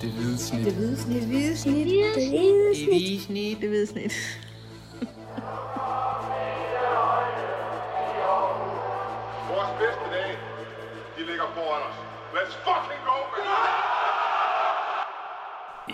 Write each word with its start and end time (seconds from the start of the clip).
Det 0.00 0.10
hvide 0.10 0.38
snit. 0.38 0.64
Det 0.64 0.74
hvide 0.74 0.96
snit. 0.96 1.20
Det 1.20 1.28
hvide 1.28 1.56
snit. 1.56 1.86
Det 1.86 1.86
hvide 1.86 2.14
Det 2.14 2.30
hvide 2.88 3.20
snit. 3.20 3.60
Det 3.60 3.68
hvide 3.68 3.86
snit. 3.86 4.12
Vores 9.50 9.70
bedste 9.80 10.04
dage, 10.14 10.36
de 11.18 11.22
ligger 11.26 11.44
foran 11.54 11.82
os. 11.88 11.96
Let's 12.34 12.54
fucking 12.66 13.02
go, 13.06 13.16
man! 13.32 13.44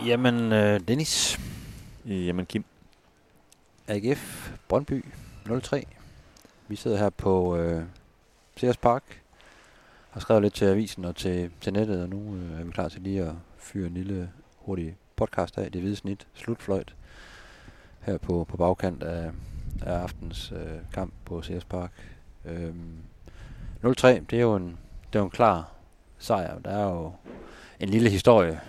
Jamen, 0.06 0.52
øh, 0.52 0.80
Dennis. 0.88 1.40
Jamen, 2.06 2.46
Kim. 2.46 2.64
AGF, 3.88 4.50
Brøndby, 4.68 5.04
03. 5.62 5.86
Vi 6.68 6.76
sidder 6.76 6.98
her 6.98 7.10
på 7.10 7.56
øh, 7.56 7.82
Sears 8.56 8.76
Park. 8.76 9.21
Har 10.12 10.20
skrevet 10.20 10.42
lidt 10.42 10.54
til 10.54 10.64
avisen 10.64 11.04
og 11.04 11.16
til, 11.16 11.50
til 11.60 11.72
nettet, 11.72 12.02
og 12.02 12.08
nu 12.08 12.36
øh, 12.36 12.60
er 12.60 12.64
vi 12.64 12.70
klar 12.70 12.88
til 12.88 13.02
lige 13.02 13.22
at 13.22 13.34
fyre 13.58 13.86
en 13.86 13.94
lille 13.94 14.30
hurtig 14.56 14.96
podcast 15.16 15.58
af. 15.58 15.72
Det 15.72 15.80
hvide 15.80 15.96
snit, 15.96 16.26
slutfløjt, 16.34 16.94
her 18.00 18.18
på, 18.18 18.44
på 18.48 18.56
bagkant 18.56 19.02
af, 19.02 19.30
af 19.82 19.92
aftens 19.92 20.52
øh, 20.52 20.78
kamp 20.92 21.12
på 21.24 21.42
CS 21.42 21.64
Park. 21.64 21.92
Øhm, 22.44 22.96
0-3, 23.84 24.08
det 24.08 24.32
er 24.32 24.40
jo 24.40 24.56
en, 24.56 24.78
det 25.12 25.18
er 25.18 25.18
jo 25.18 25.24
en 25.24 25.30
klar 25.30 25.72
sejr. 26.18 26.58
Der 26.58 26.70
er 26.70 26.90
jo 26.90 27.12
en 27.80 27.88
lille 27.88 28.10
historie 28.10 28.60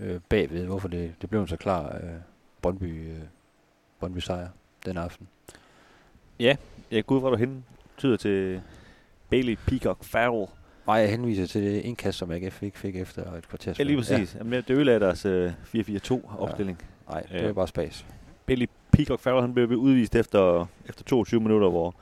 øh, 0.00 0.20
bagved, 0.28 0.66
hvorfor 0.66 0.88
det, 0.88 1.14
det 1.20 1.30
blev 1.30 1.40
en 1.40 1.48
så 1.48 1.56
klar 1.56 1.94
øh, 1.94 2.10
Brøndby, 2.62 3.10
øh, 3.10 3.22
Brøndby 4.00 4.18
sejr 4.18 4.48
den 4.86 4.96
aften. 4.96 5.28
Ja, 6.40 6.56
jeg 6.90 7.06
går 7.06 7.14
ud 7.14 7.20
fra, 7.20 7.30
du 7.30 7.36
hentyder 7.36 8.16
til 8.16 8.62
Bailey 9.30 9.58
Peacock 9.66 10.04
Farrell. 10.04 10.46
Nej, 10.88 10.96
jeg 10.96 11.10
henviser 11.10 11.46
til 11.46 11.62
det 11.62 11.80
indkast, 11.80 12.18
som 12.18 12.30
AGF 12.30 12.62
ikke 12.62 12.78
fik 12.78 12.96
efter 12.96 13.32
et 13.32 13.48
kvarter. 13.48 13.74
Ja, 13.78 13.82
lige 13.82 13.96
præcis. 13.96 14.34
Ja. 14.34 14.38
Jamen, 14.38 14.52
det 14.52 14.70
ødelagde 14.70 15.00
deres 15.00 15.24
øh, 15.26 15.52
4-4-2-opstilling. 15.74 16.76
Ja. 17.08 17.12
Nej, 17.12 17.22
det 17.32 17.44
er 17.44 17.52
bare 17.52 17.68
spas. 17.68 18.06
Bailey 18.46 18.66
Peacock 18.92 19.20
Farrell, 19.20 19.40
han 19.40 19.54
blev 19.54 19.70
udvist 19.70 20.16
efter, 20.16 20.66
efter 20.88 21.04
22 21.04 21.40
minutter, 21.40 21.68
hvor... 21.68 21.94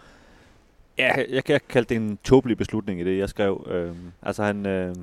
Ja, 0.99 1.13
jeg 1.31 1.45
kan 1.45 1.61
kalde 1.69 1.89
det 1.89 1.97
en 1.97 2.19
tåbelig 2.25 2.59
beslutning 2.59 3.01
i 3.01 3.05
det, 3.05 3.19
jeg 3.19 3.29
skrev. 3.29 3.67
Øhm, 3.71 4.13
altså, 4.23 4.43
han, 4.43 4.67
øh, 4.67 4.95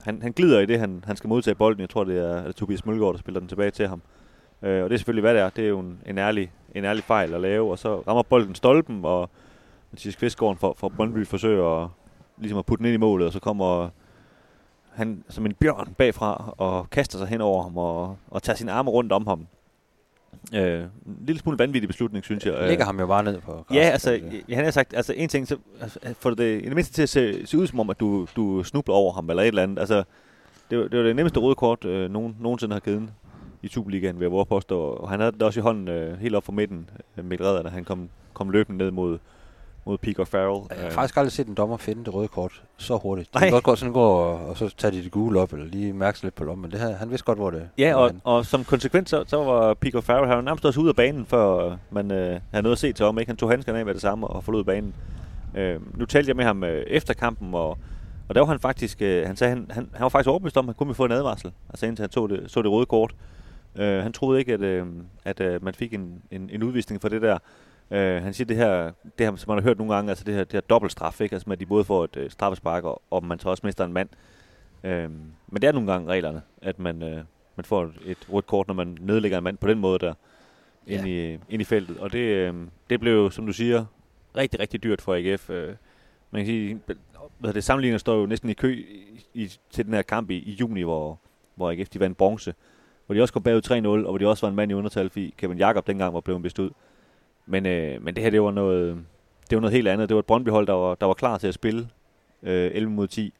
han, 0.00 0.22
han 0.22 0.32
glider 0.32 0.60
i 0.60 0.66
det, 0.66 0.78
han, 0.78 1.04
han 1.06 1.16
skal 1.16 1.28
modtage 1.28 1.54
bolden. 1.54 1.80
Jeg 1.80 1.90
tror, 1.90 2.04
det 2.04 2.18
er, 2.18 2.36
er 2.36 2.46
det 2.46 2.56
Tobias 2.56 2.86
Mølgaard, 2.86 3.12
der 3.12 3.18
spiller 3.18 3.40
den 3.40 3.48
tilbage 3.48 3.70
til 3.70 3.88
ham. 3.88 4.02
Øh, 4.62 4.84
og 4.84 4.90
det 4.90 4.96
er 4.96 4.98
selvfølgelig, 4.98 5.22
hvad 5.22 5.34
det 5.34 5.42
er. 5.42 5.50
Det 5.50 5.64
er 5.64 5.68
jo 5.68 5.78
en, 5.78 5.98
en, 6.06 6.18
ærlig, 6.18 6.52
en 6.74 6.84
ærlig 6.84 7.04
fejl 7.04 7.34
at 7.34 7.40
lave. 7.40 7.70
Og 7.70 7.78
så 7.78 8.00
rammer 8.00 8.22
bolden 8.22 8.54
stolpen, 8.54 9.04
og 9.04 9.30
Mathias 9.92 10.16
Kvistgaard 10.16 10.56
fra, 10.56 10.72
fra 10.76 10.88
Brøndby 10.88 11.26
forsøger 11.26 11.82
at, 11.82 11.88
ligesom 12.40 12.58
at 12.58 12.66
putte 12.66 12.82
den 12.82 12.86
ind 12.86 12.94
i 12.94 12.98
målet, 13.06 13.26
og 13.26 13.32
så 13.32 13.40
kommer 13.40 13.88
han 14.92 15.24
som 15.28 15.46
en 15.46 15.54
bjørn 15.54 15.94
bagfra 15.98 16.54
og 16.58 16.90
kaster 16.90 17.18
sig 17.18 17.26
hen 17.26 17.40
over 17.40 17.62
ham 17.62 17.76
og, 17.76 18.16
og 18.30 18.42
tager 18.42 18.56
sine 18.56 18.72
arme 18.72 18.90
rundt 18.90 19.12
om 19.12 19.26
ham. 19.26 19.46
Øh, 20.54 20.80
en 20.82 21.18
lille 21.26 21.40
smule 21.40 21.58
vanvittig 21.58 21.88
beslutning, 21.88 22.24
synes 22.24 22.46
jeg. 22.46 22.54
Lægger 22.68 22.84
ham 22.84 23.00
jo 23.00 23.06
bare 23.06 23.22
ned 23.22 23.40
på 23.40 23.52
græsset. 23.52 23.82
Ja, 23.82 23.90
altså, 23.90 24.20
ja, 24.48 24.54
han 24.54 24.64
har 24.64 24.70
sagt, 24.70 24.94
altså 24.94 25.12
en 25.12 25.28
ting, 25.28 25.48
så 25.48 25.56
får 26.20 26.30
det 26.30 26.62
i 26.62 26.64
det 26.64 26.74
mindste 26.74 26.94
til 26.94 27.02
at 27.02 27.08
se, 27.08 27.46
se 27.46 27.58
ud 27.58 27.66
som 27.66 27.80
om, 27.80 27.90
at 27.90 28.00
du, 28.00 28.26
du 28.36 28.62
snubler 28.64 28.94
over 28.94 29.12
ham, 29.12 29.30
eller 29.30 29.42
et 29.42 29.48
eller 29.48 29.62
andet. 29.62 29.78
Altså, 29.78 30.04
det 30.70 30.78
var 30.78 30.88
det, 30.88 30.98
var 30.98 31.04
det 31.04 31.16
nemmeste 31.16 31.40
røde 31.40 31.54
kort, 31.54 31.84
øh, 31.84 32.10
nogen, 32.10 32.36
nogensinde 32.40 32.72
har 32.72 32.80
givet 32.80 33.10
i 33.62 33.68
Superligaen, 33.68 34.18
vil 34.18 34.24
jeg 34.24 34.32
våge 34.32 34.46
påstå. 34.46 34.80
Og 34.80 35.08
han 35.08 35.20
havde 35.20 35.32
det 35.32 35.42
også 35.42 35.60
i 35.60 35.62
hånden 35.62 35.88
øh, 35.88 36.18
helt 36.18 36.34
op 36.34 36.44
for 36.44 36.52
midten, 36.52 36.90
øh, 37.16 37.24
Mikkel 37.24 37.46
Redder, 37.46 37.62
da 37.62 37.68
han 37.68 37.84
kom, 37.84 38.08
kom 38.32 38.50
løbende 38.50 38.84
ned 38.84 38.90
mod, 38.90 39.18
mod 39.84 39.98
Peacock 39.98 40.28
Farrell. 40.28 40.66
Jeg 40.70 40.78
har 40.78 40.86
Øh, 40.86 40.92
faktisk 40.92 41.16
aldrig 41.16 41.32
set 41.32 41.46
en 41.46 41.54
dommer 41.54 41.76
finde 41.76 42.04
det 42.04 42.14
røde 42.14 42.28
kort 42.28 42.62
så 42.76 42.96
hurtigt. 42.96 43.34
De 43.34 43.38
Nej. 43.38 43.44
kan 43.46 43.52
godt 43.52 43.64
gå 43.64 43.76
sådan 43.76 43.92
gå 43.92 44.00
og, 44.02 44.46
og 44.48 44.56
så 44.56 44.74
tage 44.76 44.90
de 44.90 45.02
det 45.02 45.10
gule 45.10 45.40
op, 45.40 45.52
eller 45.52 45.66
lige 45.66 45.92
mærke 45.92 46.22
lidt 46.22 46.34
på 46.34 46.44
lommen. 46.44 46.62
Men 46.62 46.70
det 46.70 46.80
her, 46.80 46.96
han 46.96 47.10
vidste 47.10 47.24
godt, 47.24 47.38
hvor 47.38 47.50
det 47.50 47.68
Ja, 47.78 47.94
og, 47.94 48.06
han- 48.06 48.20
og 48.24 48.46
som 48.46 48.64
konsekvens, 48.64 49.10
så, 49.10 49.24
så 49.26 49.44
var 49.44 49.74
Pico 49.74 50.00
Farrell 50.00 50.26
han 50.26 50.36
var 50.36 50.42
nærmest 50.42 50.64
også 50.64 50.80
ude 50.80 50.88
af 50.88 50.96
banen, 50.96 51.26
før 51.26 51.76
man 51.90 52.10
øh, 52.10 52.40
havde 52.50 52.62
noget 52.62 52.72
at 52.76 52.78
se 52.78 52.92
til 52.92 53.04
om. 53.04 53.18
Ikke? 53.18 53.28
Han 53.30 53.36
tog 53.36 53.50
handskerne 53.50 53.78
af 53.78 53.84
med 53.86 53.94
det 53.94 54.02
samme 54.02 54.26
og 54.26 54.44
forlod 54.44 54.64
banen. 54.64 54.94
Øh, 55.56 55.98
nu 55.98 56.04
talte 56.06 56.28
jeg 56.28 56.36
med 56.36 56.44
ham 56.44 56.64
øh, 56.64 56.84
efter 56.86 57.14
kampen, 57.14 57.54
og, 57.54 57.78
og 58.28 58.34
der 58.34 58.40
var 58.40 58.46
han 58.48 58.58
faktisk, 58.60 59.02
øh, 59.02 59.26
han 59.26 59.36
sagde, 59.36 59.50
han, 59.54 59.66
han, 59.70 59.88
han 59.94 60.02
var 60.02 60.08
faktisk 60.08 60.28
overbevist 60.28 60.56
om, 60.56 60.64
at 60.64 60.66
han 60.66 60.74
kunne 60.74 60.94
få 60.94 61.04
en 61.04 61.12
advarsel, 61.12 61.52
altså 61.70 61.86
indtil 61.86 62.02
han 62.02 62.10
så 62.12 62.26
det, 62.26 62.44
så 62.46 62.62
det 62.62 62.70
røde 62.70 62.86
kort. 62.86 63.14
Øh, 63.76 64.02
han 64.02 64.12
troede 64.12 64.38
ikke, 64.40 64.54
at, 64.54 64.60
øh, 64.60 64.86
at 65.24 65.40
øh, 65.40 65.64
man 65.64 65.74
fik 65.74 65.94
en, 65.94 66.22
en, 66.30 66.50
en 66.52 66.62
udvisning 66.62 67.00
for 67.00 67.08
det 67.08 67.22
der. 67.22 67.38
Øh, 67.90 68.22
han 68.22 68.34
siger 68.34 68.46
det 68.46 68.56
her, 68.56 68.84
det 69.18 69.26
her, 69.26 69.36
som 69.36 69.50
man 69.50 69.58
har 69.58 69.62
hørt 69.68 69.78
nogle 69.78 69.94
gange, 69.94 70.10
altså 70.10 70.24
det 70.24 70.34
her, 70.34 70.44
det 70.44 70.52
her 70.52 70.60
dobbeltstraf, 70.60 71.20
ikke? 71.20 71.34
Altså 71.34 71.48
med, 71.48 71.56
at 71.56 71.60
de 71.60 71.66
både 71.66 71.84
får 71.84 72.04
et 72.04 72.16
øh, 72.16 72.30
straffespark, 72.30 72.84
og, 72.84 73.02
og 73.10 73.24
man 73.24 73.38
så 73.38 73.48
også 73.48 73.66
mister 73.66 73.84
en 73.84 73.92
mand. 73.92 74.08
Øh, 74.84 75.10
men 75.48 75.62
det 75.62 75.64
er 75.64 75.72
nogle 75.72 75.92
gange 75.92 76.08
reglerne, 76.08 76.42
at 76.62 76.78
man, 76.78 77.02
øh, 77.02 77.24
man 77.56 77.64
får 77.64 77.84
et, 77.84 77.92
et 78.06 78.18
rødt 78.32 78.46
kort, 78.46 78.66
når 78.68 78.74
man 78.74 78.98
nedlægger 79.00 79.38
en 79.38 79.44
mand 79.44 79.56
på 79.58 79.68
den 79.68 79.78
måde 79.78 79.98
der, 79.98 80.14
Ja. 80.88 80.98
ind, 80.98 81.08
i, 81.08 81.38
ind 81.48 81.62
i 81.62 81.64
feltet. 81.64 81.98
Og 81.98 82.12
det, 82.12 82.18
øh, 82.18 82.54
det 82.90 83.00
blev 83.00 83.12
jo, 83.12 83.30
som 83.30 83.46
du 83.46 83.52
siger, 83.52 83.84
rigtig, 84.36 84.60
rigtig 84.60 84.82
dyrt 84.82 85.00
for 85.02 85.14
AGF. 85.14 85.50
Øh, 85.50 85.74
man 86.30 86.40
kan 86.40 86.46
sige, 86.46 86.80
hvad 87.38 87.52
det 87.52 87.64
sammenligner 87.64 87.98
står 87.98 88.20
jo 88.20 88.26
næsten 88.26 88.50
i 88.50 88.52
kø 88.52 88.74
i, 88.74 89.24
i, 89.34 89.52
til 89.70 89.84
den 89.86 89.94
her 89.94 90.02
kamp 90.02 90.30
i, 90.30 90.34
i 90.34 90.50
juni, 90.52 90.82
hvor, 90.82 91.18
hvor 91.54 91.70
AGF 91.70 91.88
de 91.88 92.00
vandt 92.00 92.16
bronze. 92.18 92.54
Hvor 93.06 93.14
de 93.14 93.22
også 93.22 93.34
kom 93.34 93.42
bagud 93.42 93.62
3-0, 93.66 93.86
og 93.86 94.02
hvor 94.02 94.18
de 94.18 94.26
også 94.28 94.46
var 94.46 94.50
en 94.50 94.56
mand 94.56 94.70
i 94.70 94.74
undertal, 94.74 95.10
fordi 95.10 95.34
Kevin 95.36 95.58
Jakob 95.58 95.86
dengang 95.86 96.14
var 96.14 96.20
blevet 96.20 96.44
vist 96.44 96.58
ud. 96.58 96.70
Men, 97.48 97.66
øh, 97.66 98.02
men 98.02 98.16
det 98.16 98.24
her, 98.24 98.30
det 98.30 98.42
var 98.42 98.50
noget, 98.50 99.04
det 99.50 99.56
var 99.56 99.60
noget 99.60 99.74
helt 99.74 99.88
andet. 99.88 100.08
Det 100.08 100.14
var 100.14 100.18
et 100.18 100.26
Brøndby-hold, 100.26 100.66
der 100.66 100.72
var, 100.72 100.94
der 100.94 101.06
var 101.06 101.14
klar 101.14 101.38
til 101.38 101.46
at 101.46 101.54
spille 101.54 101.88
øh, 102.42 102.70
11 102.74 102.92
mod 102.92 103.08
10, 103.08 103.32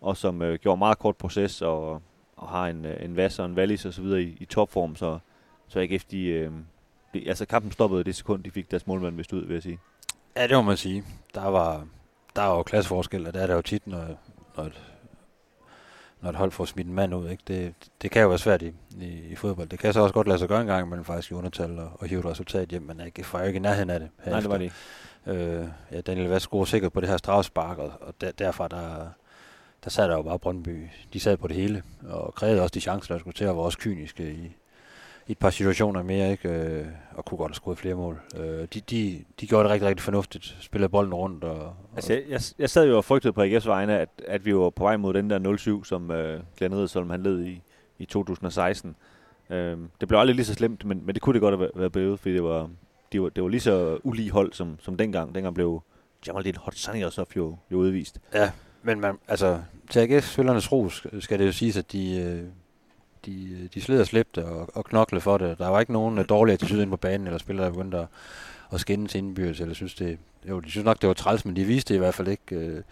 og 0.00 0.16
som 0.16 0.42
øh, 0.42 0.58
gjorde 0.58 0.78
meget 0.78 0.98
kort 0.98 1.16
proces, 1.16 1.62
og, 1.62 2.02
og 2.36 2.48
har 2.48 2.66
en, 2.66 2.84
øh, 2.84 3.04
en 3.04 3.16
Vass 3.16 3.38
og 3.38 3.46
en 3.46 3.54
Wallis 3.54 3.84
og 3.84 3.92
så 3.92 4.02
videre 4.02 4.22
i, 4.22 4.36
i 4.40 4.44
topform, 4.44 4.96
så, 4.96 5.18
så 5.68 5.80
AGF, 5.80 6.04
de, 6.04 6.26
øh, 6.26 6.50
de, 7.14 7.28
altså 7.28 7.46
kampen 7.46 7.72
stoppede 7.72 8.04
det 8.04 8.14
sekund, 8.14 8.44
de 8.44 8.50
fik 8.50 8.70
deres 8.70 8.86
målmand 8.86 9.16
vist 9.16 9.32
ud, 9.32 9.46
vil 9.46 9.54
jeg 9.54 9.62
sige. 9.62 9.78
Ja, 10.36 10.46
det 10.46 10.56
må 10.56 10.62
man 10.62 10.76
sige. 10.76 11.04
Der 11.34 11.46
var, 11.46 11.86
der 12.36 12.42
var 12.42 12.56
jo 12.56 12.62
klasseforskel, 12.62 13.26
og 13.26 13.34
der 13.34 13.40
er 13.40 13.46
der 13.46 13.54
jo 13.54 13.62
tit, 13.62 13.86
når, 13.86 14.04
når, 14.56 14.64
et, 14.64 14.82
når 16.24 16.30
et 16.30 16.36
hold 16.36 16.50
får 16.50 16.64
smidt 16.64 16.88
en 16.88 16.94
mand 16.94 17.14
ud. 17.14 17.28
Ikke? 17.28 17.42
Det, 17.48 17.74
det 18.02 18.10
kan 18.10 18.22
jo 18.22 18.28
være 18.28 18.38
svært 18.38 18.62
i, 18.62 18.72
i, 19.00 19.20
i 19.30 19.34
fodbold. 19.34 19.68
Det 19.68 19.78
kan 19.78 19.92
så 19.92 20.00
også 20.00 20.14
godt 20.14 20.26
lade 20.26 20.38
sig 20.38 20.48
gøre 20.48 20.60
en 20.60 20.66
gang, 20.66 20.88
men 20.88 21.04
faktisk 21.04 21.30
i 21.30 21.34
undertal 21.34 21.78
og, 21.78 21.90
og 21.94 22.06
hive 22.06 22.20
et 22.20 22.26
resultat 22.26 22.68
hjem, 22.68 22.82
men 22.82 23.00
jeg 23.16 23.24
får 23.24 23.38
jo 23.38 23.44
ikke 23.44 23.56
i 23.56 23.60
nærheden 23.60 23.90
af 23.90 24.00
det. 24.00 24.08
Nej, 24.26 24.40
det 24.40 24.48
var 24.50 24.58
det 24.58 24.64
ikke. 24.64 24.76
Øh, 25.26 25.66
ja, 25.92 26.00
Daniel 26.00 26.28
Vass 26.28 26.42
scorer 26.42 26.64
sikkert 26.64 26.92
på 26.92 27.00
det 27.00 27.08
her 27.08 27.16
strafspark, 27.16 27.78
og, 27.78 27.92
der, 28.20 28.30
derfra 28.32 28.68
der, 28.68 29.08
der 29.84 29.90
sad 29.90 30.08
der 30.08 30.16
jo 30.16 30.22
bare 30.22 30.38
Brøndby. 30.38 30.88
De 31.12 31.20
sad 31.20 31.36
på 31.36 31.48
det 31.48 31.56
hele, 31.56 31.82
og 32.08 32.34
krævede 32.34 32.62
også 32.62 32.72
de 32.74 32.80
chancer, 32.80 33.14
der 33.14 33.18
skulle 33.18 33.34
til 33.34 33.44
at 33.44 33.56
være 33.56 33.64
også 33.64 33.78
kyniske 33.78 34.32
i 34.32 34.56
et 35.28 35.38
par 35.38 35.50
situationer 35.50 36.02
mere, 36.02 36.30
ikke? 36.30 36.48
Øh, 36.48 36.86
og 37.14 37.24
kunne 37.24 37.38
godt 37.38 37.50
have 37.50 37.54
scoret 37.54 37.78
flere 37.78 37.94
mål. 37.94 38.20
Øh, 38.36 38.44
de, 38.74 38.80
de, 38.80 39.24
de 39.40 39.46
gjorde 39.46 39.64
det 39.64 39.70
rigtig, 39.72 39.88
rigtig 39.88 40.02
fornuftigt. 40.02 40.56
Spillede 40.60 40.88
bolden 40.88 41.14
rundt. 41.14 41.44
Og, 41.44 41.60
og 41.66 41.74
Altså, 41.96 42.12
jeg, 42.12 42.22
jeg, 42.28 42.40
jeg 42.58 42.70
sad 42.70 42.88
jo 42.88 42.96
og 42.96 43.04
frygtede 43.04 43.32
på 43.32 43.42
AGF's 43.42 43.68
vegne, 43.68 43.98
at, 43.98 44.08
at 44.28 44.44
vi 44.44 44.54
var 44.56 44.70
på 44.70 44.82
vej 44.84 44.96
mod 44.96 45.14
den 45.14 45.30
der 45.30 45.78
0-7, 45.82 45.84
som 45.84 46.10
øh, 46.10 46.40
Glenn 46.56 46.74
Riddersholm 46.74 47.10
han 47.10 47.22
led 47.22 47.44
i, 47.44 47.62
i 47.98 48.04
2016. 48.04 48.96
Øh, 49.50 49.78
det 50.00 50.08
blev 50.08 50.18
aldrig 50.20 50.36
lige 50.36 50.46
så 50.46 50.54
slemt, 50.54 50.84
men, 50.84 51.06
men 51.06 51.14
det 51.14 51.22
kunne 51.22 51.34
det 51.34 51.40
godt 51.40 51.58
have 51.58 51.70
været- 51.74 51.92
blevet, 51.92 52.20
fordi 52.20 52.34
det 52.34 52.42
var, 52.42 52.70
de 53.12 53.22
var, 53.22 53.28
det 53.28 53.42
var 53.42 53.48
lige 53.48 53.60
så 53.60 53.98
ulige 54.02 54.30
hold 54.30 54.52
som, 54.52 54.76
som 54.80 54.96
dengang. 54.96 55.34
Dengang 55.34 55.54
blev 55.54 55.82
Jamaldin 56.26 56.56
Hotsani 56.56 57.02
også 57.02 57.24
jo, 57.36 57.56
jo 57.70 57.76
udvist. 57.76 58.18
Ja, 58.34 58.50
men 58.82 59.00
man, 59.00 59.18
altså, 59.28 59.60
til 59.90 60.00
AGF-spillernes 60.00 60.72
ro 60.72 60.86
sk- 60.88 61.20
skal 61.20 61.38
det 61.38 61.46
jo 61.46 61.52
siges, 61.52 61.76
at 61.76 61.92
de, 61.92 62.16
øh, 62.20 62.42
de, 63.26 63.68
de 63.74 63.80
sled 63.80 64.00
og 64.00 64.06
slæbte 64.06 64.44
og, 64.44 64.68
og 64.74 64.84
knoklede 64.84 65.20
for 65.20 65.38
det. 65.38 65.58
Der 65.58 65.68
var 65.68 65.80
ikke 65.80 65.92
nogen 65.92 66.18
øh, 66.18 66.24
dårlige 66.28 66.54
attitude 66.54 66.82
inde 66.82 66.90
på 66.90 66.96
banen, 66.96 67.26
eller 67.26 67.38
spillere, 67.38 67.66
der 67.66 67.72
begyndte 67.72 67.98
at, 67.98 68.06
at 68.72 68.80
skinne 68.80 69.06
til 69.06 69.18
indbyrdes, 69.18 69.60
eller 69.60 69.74
synes 69.74 69.94
det, 69.94 70.18
jo, 70.48 70.60
de 70.60 70.70
synes 70.70 70.84
nok, 70.84 71.00
det 71.00 71.08
var 71.08 71.14
træls, 71.14 71.44
men 71.44 71.56
de 71.56 71.64
viste 71.64 71.88
det 71.88 71.98
i 71.98 71.98
hvert 71.98 72.14
fald 72.14 72.28
ikke. 72.28 72.56
Øh, 72.56 72.82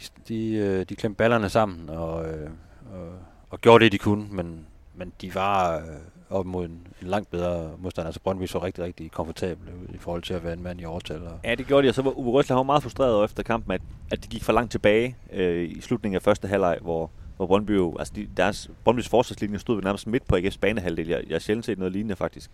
de, 0.00 0.04
de, 0.28 0.52
øh, 0.52 0.84
de 0.88 0.96
klemte 0.96 1.16
ballerne 1.16 1.48
sammen 1.48 1.90
og, 1.90 2.28
øh, 2.28 2.50
og, 2.92 3.08
og 3.50 3.60
gjorde 3.60 3.84
det, 3.84 3.92
de 3.92 3.98
kunne, 3.98 4.26
men, 4.30 4.66
men 4.94 5.12
de 5.20 5.34
var 5.34 5.76
øh, 5.76 5.82
op 6.30 6.46
mod 6.46 6.64
en, 6.64 6.86
en 7.02 7.08
langt 7.08 7.30
bedre 7.30 7.70
modstander. 7.78 8.06
Altså 8.06 8.20
Brøndby 8.20 8.46
så 8.46 8.58
rigtig, 8.58 8.84
rigtig 8.84 9.10
komfortable 9.10 9.72
i 9.94 9.98
forhold 9.98 10.22
til 10.22 10.34
at 10.34 10.44
være 10.44 10.52
en 10.52 10.62
mand 10.62 10.80
i 10.80 10.84
overtal. 10.84 11.22
Og, 11.26 11.38
Ja, 11.44 11.54
det 11.54 11.66
gjorde 11.66 11.86
de, 11.86 11.90
og 11.90 11.94
så 11.94 12.02
var 12.02 12.10
Uwe 12.10 12.32
Røsler 12.32 12.56
var 12.56 12.62
meget 12.62 12.82
frustreret 12.82 13.24
efter 13.24 13.42
kampen, 13.42 13.72
at, 13.72 13.82
at 14.10 14.24
de 14.24 14.28
gik 14.28 14.44
for 14.44 14.52
langt 14.52 14.70
tilbage 14.70 15.16
øh, 15.32 15.70
i 15.70 15.80
slutningen 15.80 16.16
af 16.16 16.22
første 16.22 16.48
halvleg, 16.48 16.78
hvor, 16.80 17.10
hvor 17.40 17.46
Brøndby 17.46 17.76
jo, 17.76 17.96
altså 17.98 18.12
de, 18.16 18.28
deres, 18.36 18.70
Brøndbys 18.84 19.08
forsvarslinje 19.08 19.58
stod 19.58 19.76
ved 19.76 19.82
nærmest 19.84 20.06
midt 20.06 20.28
på 20.28 20.36
AGF's 20.36 20.58
banehalvdel. 20.60 21.08
Jeg, 21.08 21.24
jeg 21.26 21.34
har 21.34 21.38
sjældent 21.38 21.66
set 21.66 21.78
noget 21.78 21.92
lignende, 21.92 22.16
faktisk. 22.16 22.50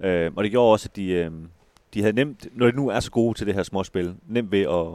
Øh, 0.00 0.32
og 0.36 0.44
det 0.44 0.50
gjorde 0.50 0.72
også, 0.72 0.88
at 0.92 0.96
de, 0.96 1.10
øh, 1.10 1.30
de 1.94 2.00
havde 2.00 2.12
nemt, 2.12 2.46
når 2.52 2.70
de 2.70 2.76
nu 2.76 2.88
er 2.88 3.00
så 3.00 3.10
gode 3.10 3.38
til 3.38 3.46
det 3.46 3.54
her 3.54 3.62
småspil, 3.62 4.14
nemt 4.26 4.52
ved 4.52 4.60
at, 4.60 4.86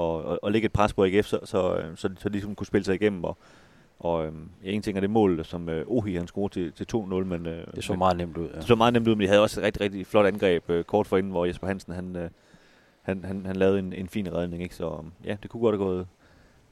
at, 0.00 0.32
at, 0.32 0.38
at 0.46 0.52
lægge 0.52 0.66
et 0.66 0.72
pres 0.72 0.92
på 0.92 1.04
AGF, 1.04 1.26
så, 1.26 1.38
så, 1.44 1.76
øh, 1.76 1.96
så, 1.96 2.10
så 2.18 2.28
de 2.28 2.32
ligesom 2.32 2.54
kunne 2.54 2.66
spille 2.66 2.84
sig 2.84 2.94
igennem. 2.94 3.24
Og, 3.24 3.38
og 3.98 4.26
øh, 4.26 4.32
ja, 4.64 4.70
en 4.70 4.82
ting 4.82 4.96
er 4.96 5.00
det 5.00 5.10
mål, 5.10 5.44
som 5.44 5.68
øh, 5.68 5.84
Ohi 5.86 6.14
han 6.14 6.26
scorede 6.26 6.54
til, 6.54 6.72
til 6.72 6.86
2-0, 6.94 6.96
men, 6.98 7.46
øh, 7.46 7.66
det 7.74 7.84
så 7.84 7.94
meget 7.94 8.16
nemt 8.16 8.36
ud. 8.36 8.48
Ja. 8.48 8.56
det 8.56 8.64
så 8.64 8.74
meget 8.74 8.92
nemt 8.92 9.08
ud, 9.08 9.14
men 9.14 9.22
de 9.22 9.28
havde 9.28 9.42
også 9.42 9.60
et 9.60 9.64
rigtig, 9.64 9.82
rigtig 9.82 10.06
flot 10.06 10.26
angreb 10.26 10.70
øh, 10.70 10.84
kort 10.84 11.06
forinden, 11.06 11.32
hvor 11.32 11.44
Jesper 11.44 11.66
Hansen 11.66 11.92
han, 11.92 12.16
øh, 12.16 12.30
han, 13.02 13.24
han, 13.24 13.46
han 13.46 13.56
lavede 13.56 13.78
en, 13.78 13.92
en 13.92 14.08
fin 14.08 14.32
redning. 14.32 14.62
Ikke? 14.62 14.74
Så 14.74 14.88
um, 14.88 15.12
ja, 15.24 15.36
det 15.42 15.50
kunne 15.50 15.60
godt 15.60 15.74
have 15.74 15.84
gået 15.84 16.06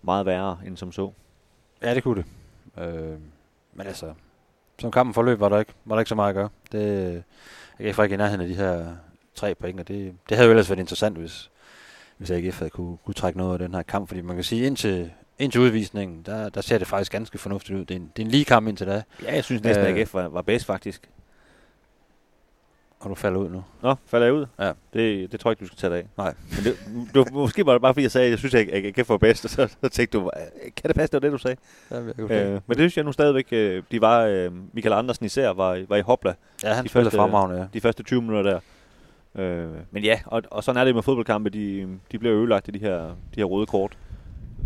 meget 0.03 0.27
værre 0.27 0.59
end 0.67 0.77
som 0.77 0.93
så. 0.93 1.13
Ja, 1.83 1.95
det 1.95 2.03
kunne 2.03 2.23
det. 2.77 2.85
Øh, 2.85 3.19
men 3.75 3.87
altså, 3.87 4.13
som 4.79 4.91
kampen 4.91 5.15
forløb, 5.15 5.41
var 5.41 5.49
der 5.49 5.59
ikke, 5.59 5.73
var 5.85 5.95
der 5.95 6.01
ikke 6.01 6.09
så 6.09 6.15
meget 6.15 6.29
at 6.29 6.35
gøre. 6.35 6.49
Det, 6.73 7.23
AGF 7.81 7.99
var 7.99 8.05
ikke 8.05 8.15
i 8.15 8.17
nærheden 8.17 8.41
af 8.41 8.49
de 8.49 8.55
her 8.55 8.87
tre 9.35 9.55
point, 9.55 9.81
og 9.81 9.89
det, 9.89 10.15
det 10.29 10.37
havde 10.37 10.47
jo 10.47 10.51
ellers 10.53 10.71
været 10.71 10.81
interessant, 10.81 11.17
hvis, 11.19 11.51
hvis 12.17 12.31
AGF 12.31 12.59
havde 12.59 12.71
kunne, 12.71 12.97
kunne 13.05 13.15
trække 13.15 13.39
noget 13.39 13.53
af 13.53 13.59
den 13.59 13.75
her 13.75 13.83
kamp, 13.83 14.09
fordi 14.09 14.21
man 14.21 14.37
kan 14.37 14.45
sige, 14.45 14.67
indtil, 14.67 15.11
indtil 15.39 15.61
udvisningen, 15.61 16.23
der, 16.23 16.49
der 16.49 16.61
ser 16.61 16.79
det 16.79 16.87
faktisk 16.87 17.13
ganske 17.13 17.39
fornuftigt 17.39 17.79
ud. 17.79 17.85
Det 17.85 17.95
er 17.95 17.99
en, 18.01 18.13
det 18.17 18.23
er 18.23 18.27
en 18.27 18.31
lige 18.31 18.45
kamp 18.45 18.69
indtil 18.69 18.87
da, 18.87 19.03
Ja, 19.23 19.35
jeg 19.35 19.45
synes 19.45 19.63
næsten, 19.63 19.85
at 19.87 19.93
Øh. 19.93 19.99
AGF 19.99 20.15
var, 20.15 20.29
var 20.29 20.43
bedst 20.43 20.67
faktisk. 20.67 21.09
Og 23.01 23.11
du 23.11 23.15
falder 23.15 23.39
ud 23.41 23.49
nu. 23.51 23.65
Nå, 23.83 23.95
falder 24.07 24.27
jeg 24.27 24.35
ud? 24.35 24.47
Ja. 24.59 24.73
Det, 24.93 25.33
det 25.33 25.41
tror 25.41 25.51
jeg 25.51 25.53
ikke, 25.53 25.61
du 25.61 25.67
skal 25.67 25.79
tage 25.79 25.91
dig 25.91 25.99
af. 25.99 26.07
Nej. 26.17 26.35
Men 26.51 26.65
det, 26.65 26.77
du, 27.15 27.25
måske 27.33 27.67
var 27.67 27.73
det 27.73 27.83
bare, 27.83 27.95
fordi 27.95 28.03
jeg 28.03 28.11
sagde, 28.11 28.25
at 28.25 28.31
jeg 28.31 28.39
synes, 28.39 28.55
at 28.55 28.69
AGF 28.73 29.09
var 29.09 29.19
bedst, 29.19 29.45
og 29.45 29.51
så, 29.51 29.77
så 29.83 29.89
tænkte 29.89 30.19
du, 30.19 30.31
kan 30.77 30.89
det 30.89 30.95
passe, 30.97 31.13
det 31.13 31.13
var 31.13 31.21
det, 31.21 31.33
du 31.33 31.39
sagde? 31.39 31.57
Ja, 31.91 31.97
jeg 31.97 32.15
kunne 32.19 32.43
Øh, 32.43 32.51
men 32.53 32.61
det 32.69 32.77
synes 32.79 32.97
jeg 32.97 33.05
nu 33.05 33.13
stadigvæk, 33.13 33.49
øh, 33.53 33.83
de 33.93 34.01
var, 34.01 34.21
øh, 34.25 34.51
Michael 34.73 34.93
Andersen 34.93 35.27
især 35.27 35.51
var, 35.51 35.85
var 35.89 35.97
i 35.97 36.01
hopla 36.01 36.35
ja, 36.65 36.73
han 36.73 36.85
de 36.85 36.89
første- 36.89 37.17
fremragende, 37.17 37.57
ja. 37.61 37.67
de 37.75 37.81
første 37.81 38.03
20 38.03 38.23
minutter 38.23 38.51
der. 38.51 38.61
Øh, 39.43 39.69
men 39.91 40.05
ja, 40.05 40.21
og, 40.27 40.43
og 40.51 40.65
sådan 40.65 40.81
er 40.81 40.85
det 40.85 40.95
med 40.95 41.03
fodboldkampe, 41.03 41.51
de, 41.51 41.89
de 42.13 42.19
bliver 42.19 42.37
ødelagt 42.37 42.69
i 42.69 42.71
de 42.71 42.79
her, 42.79 43.01
de 43.07 43.37
her 43.37 43.45
røde 43.45 43.67
kort. 43.67 43.99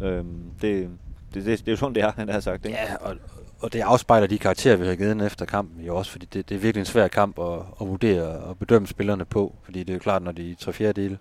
Øh, 0.03 0.09
det, 0.19 0.25
det, 0.63 0.89
det, 1.35 1.45
det, 1.47 1.69
er 1.69 1.73
jo 1.73 1.77
sådan, 1.77 1.95
det 1.95 2.03
er, 2.03 2.13
han 2.17 2.29
har 2.29 2.41
sagt. 2.41 2.67
Ikke? 2.67 2.79
Ja, 2.79 2.97
og, 3.01 3.17
og 3.63 3.73
det 3.73 3.81
afspejler 3.81 4.27
de 4.27 4.39
karakterer, 4.39 4.77
vi 4.77 4.87
har 4.87 4.95
givet 4.95 5.27
efter 5.27 5.47
kampen 5.47 5.85
jo 5.85 5.97
også, 5.97 6.11
fordi 6.11 6.27
det, 6.27 6.49
det 6.49 6.55
er 6.55 6.59
virkelig 6.59 6.81
en 6.81 6.87
svær 6.87 7.09
kamp 7.09 7.39
at, 7.39 7.59
at 7.81 7.89
vurdere 7.89 8.23
og 8.23 8.59
bedømme 8.59 8.89
spillerne 8.89 9.25
på, 9.25 9.55
fordi 9.65 9.79
det 9.79 9.91
er 9.91 9.95
jo 9.95 10.01
klart, 10.01 10.23
når 10.23 10.33
de 10.33 10.51
i 10.51 10.55
tre 10.55 10.73
fjerde 10.73 11.03
dele 11.03 11.19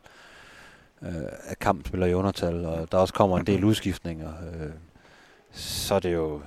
øh, 1.01 1.09
af 1.47 1.59
kampen 1.59 1.85
spiller 1.85 2.07
i 2.07 2.13
undertal, 2.13 2.65
og 2.65 2.91
der 2.91 2.97
også 2.97 3.13
kommer 3.13 3.39
en 3.39 3.45
del 3.45 3.63
udskiftninger, 3.71 4.29
øh, 4.29 4.69
så 5.51 5.95
er 5.95 5.99
det 5.99 6.13
jo, 6.13 6.41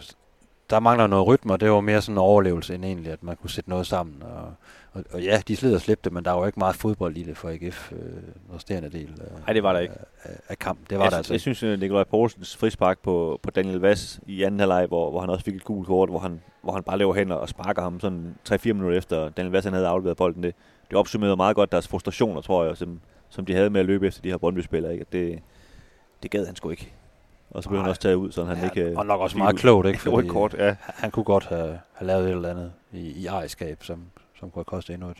der 0.75 0.81
mangler 0.81 1.07
noget 1.07 1.27
rytme, 1.27 1.53
og 1.53 1.61
det 1.61 1.71
var 1.71 1.81
mere 1.81 2.03
sådan 2.03 2.15
en 2.15 2.19
overlevelse 2.19 2.75
end 2.75 2.85
egentlig, 2.85 3.13
at 3.13 3.23
man 3.23 3.37
kunne 3.37 3.51
sætte 3.51 3.71
noget 3.71 3.87
sammen, 3.87 4.23
og, 4.23 4.53
og, 4.93 5.05
og 5.13 5.23
ja, 5.23 5.43
de 5.49 5.57
slider 5.57 5.75
og 5.75 5.81
slæbte, 5.81 6.11
men 6.11 6.25
der 6.25 6.31
var 6.31 6.39
jo 6.39 6.47
ikke 6.47 6.59
meget 6.59 6.77
fodbold 6.77 7.17
i 7.17 7.23
det 7.23 7.37
for 7.37 7.49
AGF, 7.49 7.93
øh, 7.93 7.99
resterende 8.55 8.89
del 8.89 9.09
af, 9.21 9.41
Nej, 9.47 9.53
det 9.53 9.63
var 9.63 9.73
der 9.73 9.81
ikke. 9.81 9.95
af, 10.23 10.31
af 10.49 10.59
kampen. 10.59 10.87
Det 10.91 10.99
var 10.99 11.05
jeg, 11.05 11.11
der 11.11 11.17
altså 11.17 11.35
jeg 11.35 11.41
synes, 11.41 11.63
at 11.63 11.79
Nikolaj 11.79 12.05
Poulsens 12.05 12.57
frispark 12.57 12.99
på, 13.03 13.41
på 13.43 13.51
Daniel 13.51 13.79
Vass 13.79 14.21
i 14.27 14.43
anden 14.43 14.61
halvleg, 14.61 14.87
hvor, 14.87 15.11
hvor 15.11 15.21
han 15.21 15.31
også 15.31 15.45
fik 15.45 15.55
et 15.55 15.65
gult 15.65 15.87
kort, 15.87 16.09
hvor 16.09 16.19
han, 16.19 16.41
hvor 16.63 16.73
han 16.73 16.83
bare 16.83 16.99
løber 16.99 17.15
hen 17.15 17.31
og 17.31 17.49
sparker 17.49 17.83
ham 17.83 18.01
sådan 18.01 18.35
3-4 18.49 18.73
minutter 18.73 18.99
efter 18.99 19.29
Daniel 19.29 19.53
Vass 19.53 19.65
han 19.65 19.75
havde 19.75 19.87
afleveret 19.87 20.17
bolden. 20.17 20.43
Det, 20.43 20.55
det 20.91 20.99
opsummerede 20.99 21.37
meget 21.37 21.57
godt 21.57 21.73
deres 21.73 21.89
frustrationer, 21.89 22.41
tror 22.41 22.65
jeg, 22.65 22.77
som, 22.77 23.01
som 23.29 23.45
de 23.45 23.55
havde 23.55 23.71
med 23.71 23.81
at 23.81 23.87
løbe 23.87 24.07
efter 24.07 24.23
de 24.23 24.31
her 24.31 24.39
Brøndby-spillere. 24.39 24.93
Ikke? 24.93 25.07
Det, 25.13 25.39
det 26.23 26.31
gad 26.31 26.47
han 26.47 26.57
sgu 26.57 26.71
ikke. 26.71 26.93
Og 27.51 27.63
så 27.63 27.69
blev 27.69 27.81
han 27.81 27.89
også 27.91 28.01
taget 28.01 28.15
ud, 28.15 28.33
så 28.33 28.45
han 28.45 28.57
Ja, 28.59 28.65
ikke... 28.65 28.81
øh, 28.83 28.97
og 28.97 29.07
nok 29.07 29.21
også 29.21 29.39
meget 29.39 29.57
klogt, 29.57 29.87
ikke? 29.89 30.11
Rødt 30.11 30.29
kort, 30.29 30.55
ja. 30.59 30.77
han 30.81 31.11
kunne 31.11 31.25
godt 31.25 31.45
have, 31.47 31.79
have 31.93 32.07
lavet 32.07 32.25
et 32.27 32.31
eller 32.31 32.51
andet 32.51 32.73
i, 32.93 32.99
i 32.99 33.27
ejerskab, 33.27 33.85
som, 33.85 34.03
som 34.39 34.51
kunne 34.51 34.61
have 34.61 34.65
kostet 34.65 34.95
endnu 34.95 35.09
et, 35.11 35.17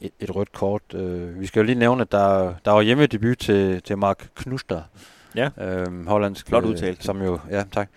et, 0.00 0.10
et 0.20 0.36
rødt 0.36 0.52
kort. 0.52 0.82
Øh, 0.94 1.40
vi 1.40 1.46
skal 1.46 1.60
jo 1.60 1.64
lige 1.66 1.78
nævne, 1.78 2.02
at 2.02 2.12
der, 2.12 2.54
der 2.64 2.70
var 2.70 2.80
hjemmedebut 2.82 3.38
til, 3.38 3.82
til 3.82 3.98
Mark 3.98 4.28
Knuster, 4.34 4.82
Ja. 5.34 5.50
øhm, 5.58 6.06
hollandsk. 6.06 6.46
Flot 6.48 6.64
øh, 6.64 6.70
udtalt. 6.70 7.04
Som 7.04 7.22
jo, 7.22 7.38
ja, 7.50 7.64
tak. 7.72 7.88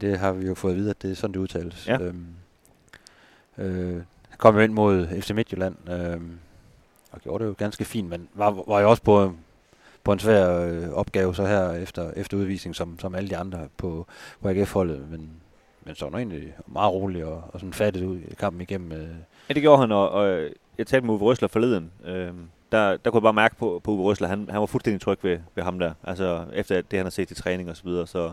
Det 0.00 0.18
har 0.18 0.32
vi 0.32 0.46
jo 0.46 0.54
fået 0.54 0.72
at 0.72 0.78
vide, 0.78 0.90
at 0.90 1.02
det 1.02 1.10
er 1.10 1.14
sådan, 1.14 1.34
det 1.34 1.40
udtales. 1.40 1.88
Ja. 1.88 1.98
Øhm, 2.00 2.26
øh, 3.58 4.02
kom 4.38 4.54
jo 4.54 4.60
ind 4.60 4.72
mod 4.72 5.20
FC 5.22 5.30
Midtjylland, 5.30 5.90
øhm, 5.90 6.38
og 7.12 7.20
gjorde 7.20 7.44
det 7.44 7.48
jo 7.50 7.54
ganske 7.58 7.84
fint, 7.84 8.08
men 8.08 8.28
var, 8.34 8.50
var 8.68 8.80
jo 8.80 8.90
også 8.90 9.02
på, 9.02 9.32
på 10.04 10.12
en 10.12 10.18
svær 10.18 10.60
øh, 10.60 10.90
opgave 10.92 11.34
så 11.34 11.46
her 11.46 11.70
efter, 11.72 12.10
efter 12.16 12.36
udvisning, 12.36 12.76
som, 12.76 12.98
som 12.98 13.14
alle 13.14 13.28
de 13.30 13.36
andre 13.36 13.58
på, 13.76 14.06
på 14.42 14.48
AGF-holdet, 14.48 15.06
men, 15.10 15.30
men 15.84 15.94
så 15.94 16.08
var 16.10 16.18
egentlig 16.18 16.54
meget 16.66 16.92
rolig 16.92 17.24
og, 17.24 17.42
og 17.52 17.60
sådan 17.60 17.72
fattet 17.72 18.02
ud 18.04 18.18
i 18.18 18.34
kampen 18.38 18.62
igennem. 18.62 18.92
Øh. 18.92 19.08
Ja, 19.48 19.54
det 19.54 19.62
gjorde 19.62 19.80
han, 19.80 19.92
og, 19.92 20.10
og 20.10 20.48
jeg 20.78 20.86
talte 20.86 21.06
med 21.06 21.14
Uwe 21.14 21.22
Røsler 21.22 21.48
forleden. 21.48 21.90
Øhm, 22.06 22.48
der, 22.72 22.96
der 22.96 23.10
kunne 23.10 23.18
jeg 23.18 23.22
bare 23.22 23.32
mærke 23.32 23.56
på, 23.56 23.80
på 23.84 23.90
Uwe 23.90 24.02
Røsler, 24.02 24.28
han, 24.28 24.46
han 24.50 24.60
var 24.60 24.66
fuldstændig 24.66 25.00
tryg 25.00 25.18
ved, 25.22 25.38
ved 25.54 25.62
ham 25.64 25.78
der. 25.78 25.92
Altså 26.04 26.44
efter 26.54 26.74
det, 26.80 26.98
han 26.98 27.06
har 27.06 27.10
set 27.10 27.30
i 27.30 27.34
træning 27.34 27.70
og 27.70 27.76
så 27.76 27.82
videre. 27.84 28.06
Så, 28.06 28.32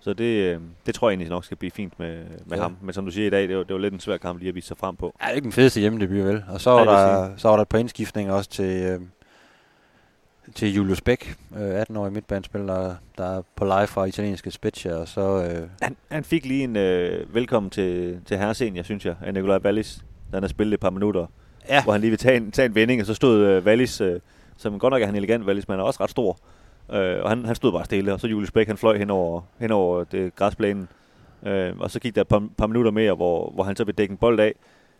så 0.00 0.12
det, 0.12 0.24
øh, 0.54 0.60
det 0.86 0.94
tror 0.94 1.08
jeg 1.08 1.12
egentlig 1.12 1.30
nok 1.30 1.44
skal 1.44 1.56
blive 1.56 1.70
fint 1.70 1.98
med, 1.98 2.16
med 2.46 2.56
Ja. 2.56 2.62
ham. 2.62 2.76
Men 2.82 2.92
som 2.92 3.04
du 3.04 3.10
siger 3.10 3.26
i 3.26 3.30
dag, 3.30 3.48
det 3.48 3.56
var, 3.56 3.62
det 3.62 3.74
var 3.74 3.80
lidt 3.80 3.94
en 3.94 4.00
svær 4.00 4.16
kamp 4.16 4.38
lige 4.38 4.48
at 4.48 4.54
vise 4.54 4.68
sig 4.68 4.76
frem 4.76 4.96
på. 4.96 5.14
Ja, 5.20 5.24
det 5.26 5.30
er 5.32 5.34
ikke 5.36 5.44
den 5.44 5.52
fedeste 5.52 5.80
hjemmedebut, 5.80 6.24
vel? 6.24 6.44
Og 6.48 6.60
så 6.60 6.70
var, 6.70 6.84
der, 6.84 7.30
så 7.36 7.48
var 7.48 7.56
der 7.56 7.62
et 7.62 7.68
par 7.68 7.78
indskiftninger 7.78 8.32
også 8.32 8.50
til, 8.50 8.82
øh, 8.82 9.00
til 10.54 10.74
Julius 10.74 11.00
Bæk, 11.00 11.36
øh, 11.58 11.80
18-årig 11.82 12.12
midtbanespiller, 12.12 12.66
der, 12.74 12.94
der 13.18 13.24
er 13.38 13.42
på 13.56 13.64
live 13.64 13.86
fra 13.86 14.04
italienske 14.04 14.50
Spezia, 14.50 14.94
og 14.96 15.08
så... 15.08 15.20
Øh, 15.42 15.68
Han, 15.82 15.96
han 16.10 16.24
fik 16.24 16.46
lige 16.46 16.64
en 16.64 16.76
øh, 16.76 17.34
velkommen 17.34 17.70
til, 17.70 18.20
til 18.26 18.38
herre 18.38 18.54
senior, 18.54 18.82
synes 18.82 19.06
jeg, 19.06 19.14
af 19.22 19.34
Nikolaj 19.34 19.58
Wallis. 19.64 20.04
Han 20.34 20.42
har 20.42 20.48
spillet 20.48 20.74
et 20.74 20.80
par 20.80 20.90
minutter, 20.90 21.26
ja, 21.68 21.82
hvor 21.82 21.92
han 21.92 22.00
lige 22.00 22.10
vil 22.10 22.18
tage 22.18 22.36
en, 22.36 22.50
tage 22.50 22.66
en 22.66 22.74
vending, 22.74 23.00
og 23.00 23.06
så 23.06 23.14
stod 23.14 23.46
øh, 23.46 23.64
Wallis, 23.66 24.00
øh, 24.00 24.20
som 24.56 24.78
godt 24.78 24.92
nok 24.92 25.02
er 25.02 25.06
han 25.06 25.16
elegant 25.16 25.44
Wallis, 25.44 25.68
men 25.68 25.72
han 25.72 25.80
er 25.80 25.84
også 25.84 26.02
ret 26.02 26.10
stor. 26.10 26.38
Øh, 26.92 27.22
og 27.22 27.28
han, 27.30 27.44
han 27.44 27.54
stod 27.54 27.72
bare 27.72 27.84
stille, 27.84 28.12
og 28.12 28.20
så 28.20 28.26
Julius 28.26 28.50
Bæk, 28.50 28.66
han 28.66 28.76
fløj 28.76 28.98
hen 28.98 29.10
over, 29.10 29.40
hen 29.60 29.70
over 29.70 30.04
det 30.04 30.34
græsplænen. 30.36 30.88
Øh, 31.46 31.72
og 31.78 31.90
så 31.90 32.00
gik 32.00 32.14
der 32.14 32.20
et 32.20 32.28
par, 32.28 32.48
par 32.58 32.66
minutter 32.66 32.90
mere, 32.90 33.14
hvor, 33.14 33.50
hvor 33.54 33.64
han 33.64 33.76
så 33.76 33.84
vil 33.84 33.94
dække 33.94 34.12
en 34.12 34.18
bold 34.18 34.40
af. 34.40 34.54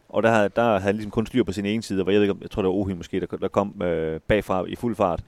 Og 0.08 0.22
der, 0.22 0.30
havde- 0.30 0.48
der 0.56 0.62
havde 0.64 0.80
han 0.80 0.94
ligesom 0.94 1.10
kun 1.10 1.26
styr 1.26 1.42
på 1.44 1.52
sin 1.52 1.66
ene 1.66 1.82
side, 1.82 2.02
hvor 2.02 2.12
jeg 2.12 2.20
ved 2.20 2.28
ikke, 2.28 2.38
jeg 2.42 2.50
tror 2.50 2.62
det 2.62 2.66
var 2.68 2.74
Ohi 2.74 2.94
måske, 2.94 3.20
der, 3.20 3.26
der 3.36 3.48
kom 3.48 3.82
øh, 3.82 4.20
bagfra 4.28 4.64
i 4.68 4.76
fuld 4.76 4.96
fart. 4.96 5.20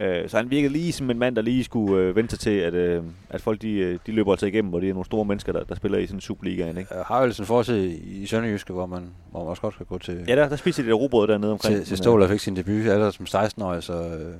Øh, 0.00 0.28
så 0.28 0.36
han 0.36 0.50
virkede 0.50 0.72
lige 0.72 0.92
som 0.92 1.10
en 1.10 1.18
mand, 1.18 1.36
der 1.36 1.42
lige 1.42 1.64
skulle 1.64 2.02
øh, 2.02 2.16
vente 2.16 2.36
til, 2.36 2.50
at, 2.50 2.74
øh, 2.74 3.04
at 3.30 3.40
folk 3.40 3.62
de, 3.62 3.72
øh, 3.72 3.98
de 4.06 4.12
løber 4.12 4.32
altså 4.32 4.46
igennem, 4.46 4.74
og 4.74 4.80
det 4.80 4.88
er 4.88 4.92
nogle 4.92 5.06
store 5.06 5.24
mennesker, 5.24 5.52
der, 5.52 5.64
der 5.64 5.74
spiller 5.74 5.98
i 5.98 6.06
sådan 6.06 6.16
en 6.16 6.20
Superligaen. 6.20 6.78
Ikke? 6.78 6.94
øh, 6.98 7.04
har 7.06 7.22
jo 7.24 7.32
sådan 7.32 7.46
forside 7.46 7.94
i 7.94 8.26
Sønderjyske, 8.26 8.72
hvor 8.72 8.86
man, 8.86 9.10
hvor 9.30 9.40
man 9.40 9.48
også 9.48 9.62
godt 9.62 9.76
kan 9.76 9.86
gå 9.86 9.98
til, 9.98 10.24
Ja, 10.28 10.36
der, 10.36 10.48
der 10.48 10.56
spiser 10.56 10.82
de 10.82 10.88
der 10.88 10.94
robrød 10.94 11.28
dernede 11.28 11.52
omkring. 11.52 11.76
til, 11.76 11.84
til 11.84 11.92
men, 11.92 11.96
Ståler 11.96 12.28
fik 12.28 12.40
sin 12.40 12.56
debut 12.56 12.86
allerede 12.86 13.12
som 13.12 13.26
16-årig, 13.26 13.82
så... 13.82 13.92
Øh, 13.92 14.34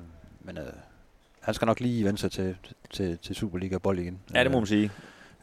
men 0.44 0.58
øh, 0.58 0.64
han 1.40 1.54
skal 1.54 1.66
nok 1.66 1.80
lige 1.80 2.04
vende 2.04 2.18
sig 2.18 2.30
til, 2.30 2.56
til, 2.90 3.18
til 3.18 3.36
Superliga 3.36 3.78
bold 3.78 3.98
igen. 3.98 4.18
Ja, 4.34 4.44
det 4.44 4.50
må 4.50 4.58
man 4.58 4.66
sige. 4.66 4.90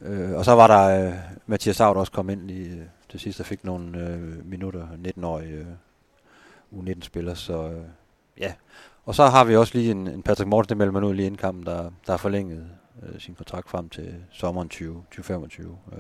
Øh, 0.02 0.32
og 0.32 0.46
så 0.46 0.52
var 0.52 0.68
der 0.68 1.08
øh, 1.08 1.14
Mathias 1.48 1.76
Saud 1.76 1.96
også 1.98 2.12
kom 2.12 2.30
ind 2.30 2.48
lige 2.48 2.70
øh, 2.70 2.82
til 3.10 3.20
sidst 3.20 3.40
og 3.40 3.46
fik 3.46 3.64
nogle 3.64 4.10
øh, 4.10 4.46
minutter, 4.46 4.88
19-årig 5.18 5.52
øh, 5.52 5.66
U19-spiller, 6.80 7.34
så 7.34 7.70
øh, 7.70 7.82
ja. 8.40 8.54
Og 9.06 9.16
så 9.16 9.24
har 9.25 9.44
vi 9.44 9.56
også 9.56 9.78
lige 9.78 9.92
en, 9.92 10.07
en 10.07 10.24
Patrick 10.24 10.48
Morten, 10.48 10.69
det 10.69 10.78
melder 10.78 11.07
ud 11.10 11.13
lige 11.13 11.25
inden 11.25 11.38
kampen, 11.38 11.66
der, 11.66 11.78
der 11.81 12.12
har 12.13 12.18
forlænget 12.18 12.68
øh, 13.04 13.19
sin 13.19 13.36
kontrakt 13.36 13.69
frem 13.69 13.90
til 13.90 14.16
sommeren 14.31 14.69
20, 14.69 14.94
2025. 14.94 15.78
Øh, 15.94 16.00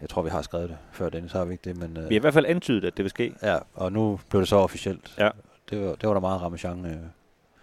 jeg 0.00 0.08
tror, 0.08 0.22
vi 0.22 0.30
har 0.30 0.42
skrevet 0.42 0.68
det 0.68 0.76
før 0.92 1.08
den, 1.08 1.28
så 1.28 1.38
har 1.38 1.44
vi 1.44 1.52
ikke 1.52 1.64
det, 1.70 1.76
men 1.76 1.90
Vi 1.94 2.00
har 2.00 2.06
øh, 2.08 2.12
i 2.14 2.18
hvert 2.18 2.34
fald 2.34 2.46
antydet, 2.46 2.84
at 2.84 2.96
det 2.96 3.02
vil 3.02 3.10
ske. 3.10 3.34
ja, 3.42 3.58
og 3.74 3.92
nu 3.92 4.20
blev 4.28 4.40
det 4.40 4.48
så 4.48 4.56
officielt. 4.56 5.14
Ja. 5.18 5.28
Det 5.70 5.80
var, 5.86 5.94
det 5.94 6.08
var 6.08 6.12
der 6.12 6.20
meget 6.20 6.42
ramachan 6.42 6.86
øh, 6.86 6.96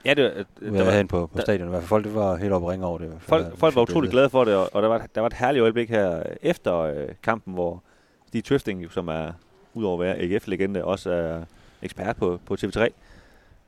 Ja, 0.06 0.14
det, 0.14 0.46
øh, 0.62 0.72
ud 0.72 0.78
der 0.78 0.84
var, 0.86 0.92
hen 0.92 1.08
på, 1.08 1.28
på 1.28 1.38
der- 1.38 1.42
stadion. 1.44 1.68
I 1.68 1.70
hvert 1.70 1.82
fald 1.82 1.88
folk, 1.88 2.06
det 2.06 2.16
var 2.16 2.36
helt 2.36 2.54
oppe 2.54 2.72
ringe 2.72 2.86
over 2.86 2.98
det. 2.98 3.14
folk, 3.20 3.52
vi 3.52 3.58
folk 3.58 3.76
var 3.76 3.82
utrolig 3.82 4.12
glade 4.12 4.30
for 4.30 4.44
det, 4.44 4.56
og, 4.56 4.70
og 4.74 4.82
der, 4.82 4.88
var, 4.88 5.08
der 5.16 5.22
var 5.22 5.28
et 5.28 5.34
herligt 5.34 5.62
øjeblik 5.62 5.90
her 5.90 6.24
efter 6.42 6.78
øh, 6.78 7.08
kampen, 7.24 7.54
hvor 7.54 7.84
Stig 8.28 8.44
Tøfting, 8.44 8.92
som 8.92 9.08
er, 9.08 9.32
udover 9.74 9.94
at 10.04 10.06
være 10.06 10.18
AGF-legende, 10.18 10.84
også 10.86 11.12
er 11.12 11.42
ekspert 11.82 12.16
på, 12.16 12.40
på 12.46 12.58
TV3. 12.62 12.88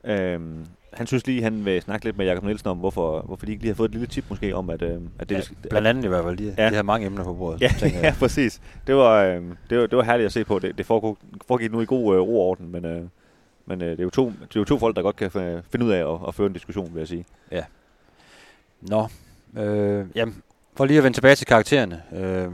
Øhm, 0.03 0.65
han 0.93 1.07
synes 1.07 1.27
lige, 1.27 1.43
han 1.43 1.65
vil 1.65 1.81
snakke 1.81 2.05
lidt 2.05 2.17
med 2.17 2.25
Jakob 2.25 2.43
Nielsen 2.43 2.67
om, 2.69 2.77
hvorfor, 2.77 3.21
hvorfor 3.21 3.45
de 3.45 3.51
ikke 3.51 3.63
lige 3.63 3.71
har 3.71 3.75
fået 3.75 3.87
et 3.87 3.91
lille 3.91 4.07
tip 4.07 4.25
måske 4.29 4.55
om, 4.55 4.69
at, 4.69 4.81
øh, 4.81 5.01
at 5.19 5.29
det... 5.29 5.51
Ja, 5.63 5.69
blandt 5.69 5.87
andet 5.87 6.03
i 6.05 6.07
hvert 6.07 6.23
fald. 6.23 6.37
De, 6.37 6.53
Ja. 6.57 6.63
ja. 6.63 6.69
de 6.69 6.75
har 6.75 6.83
mange 6.83 7.05
emner 7.05 7.23
på 7.23 7.33
bordet. 7.33 7.61
Ja, 7.61 7.71
tænker 7.79 7.99
ja, 8.07 8.15
præcis. 8.19 8.61
Det 8.87 8.95
var, 8.95 9.23
øh, 9.23 9.41
det, 9.69 9.77
var, 9.79 9.87
det 9.87 9.97
var 9.97 10.03
herligt 10.03 10.25
at 10.25 10.31
se 10.31 10.43
på. 10.45 10.59
Det, 10.59 10.77
det 10.77 10.85
foregik, 10.85 11.17
foregik 11.47 11.71
nu 11.71 11.81
i 11.81 11.85
god 11.85 12.15
øh, 12.15 12.21
ro 12.21 12.39
og 12.41 12.47
orden, 12.47 12.71
men, 12.71 12.85
øh, 12.85 13.01
men 13.65 13.81
øh, 13.81 13.91
det, 13.91 13.99
er 13.99 14.03
jo 14.03 14.09
to, 14.09 14.25
det 14.25 14.55
er 14.55 14.59
jo 14.59 14.63
to 14.63 14.79
folk, 14.79 14.95
der 14.95 15.01
godt 15.01 15.15
kan 15.15 15.31
finde 15.71 15.85
ud 15.85 15.91
af 15.91 16.13
at, 16.13 16.19
at 16.27 16.35
føre 16.35 16.47
en 16.47 16.53
diskussion, 16.53 16.93
vil 16.93 16.99
jeg 16.99 17.07
sige. 17.07 17.25
Nå, 18.81 19.07
øh, 19.57 20.05
jamen, 20.15 20.35
for 20.75 20.85
lige 20.85 20.97
at 20.97 21.03
vende 21.03 21.17
tilbage 21.17 21.35
til 21.35 21.47
karaktererne. 21.47 22.01
Øh, 22.13 22.51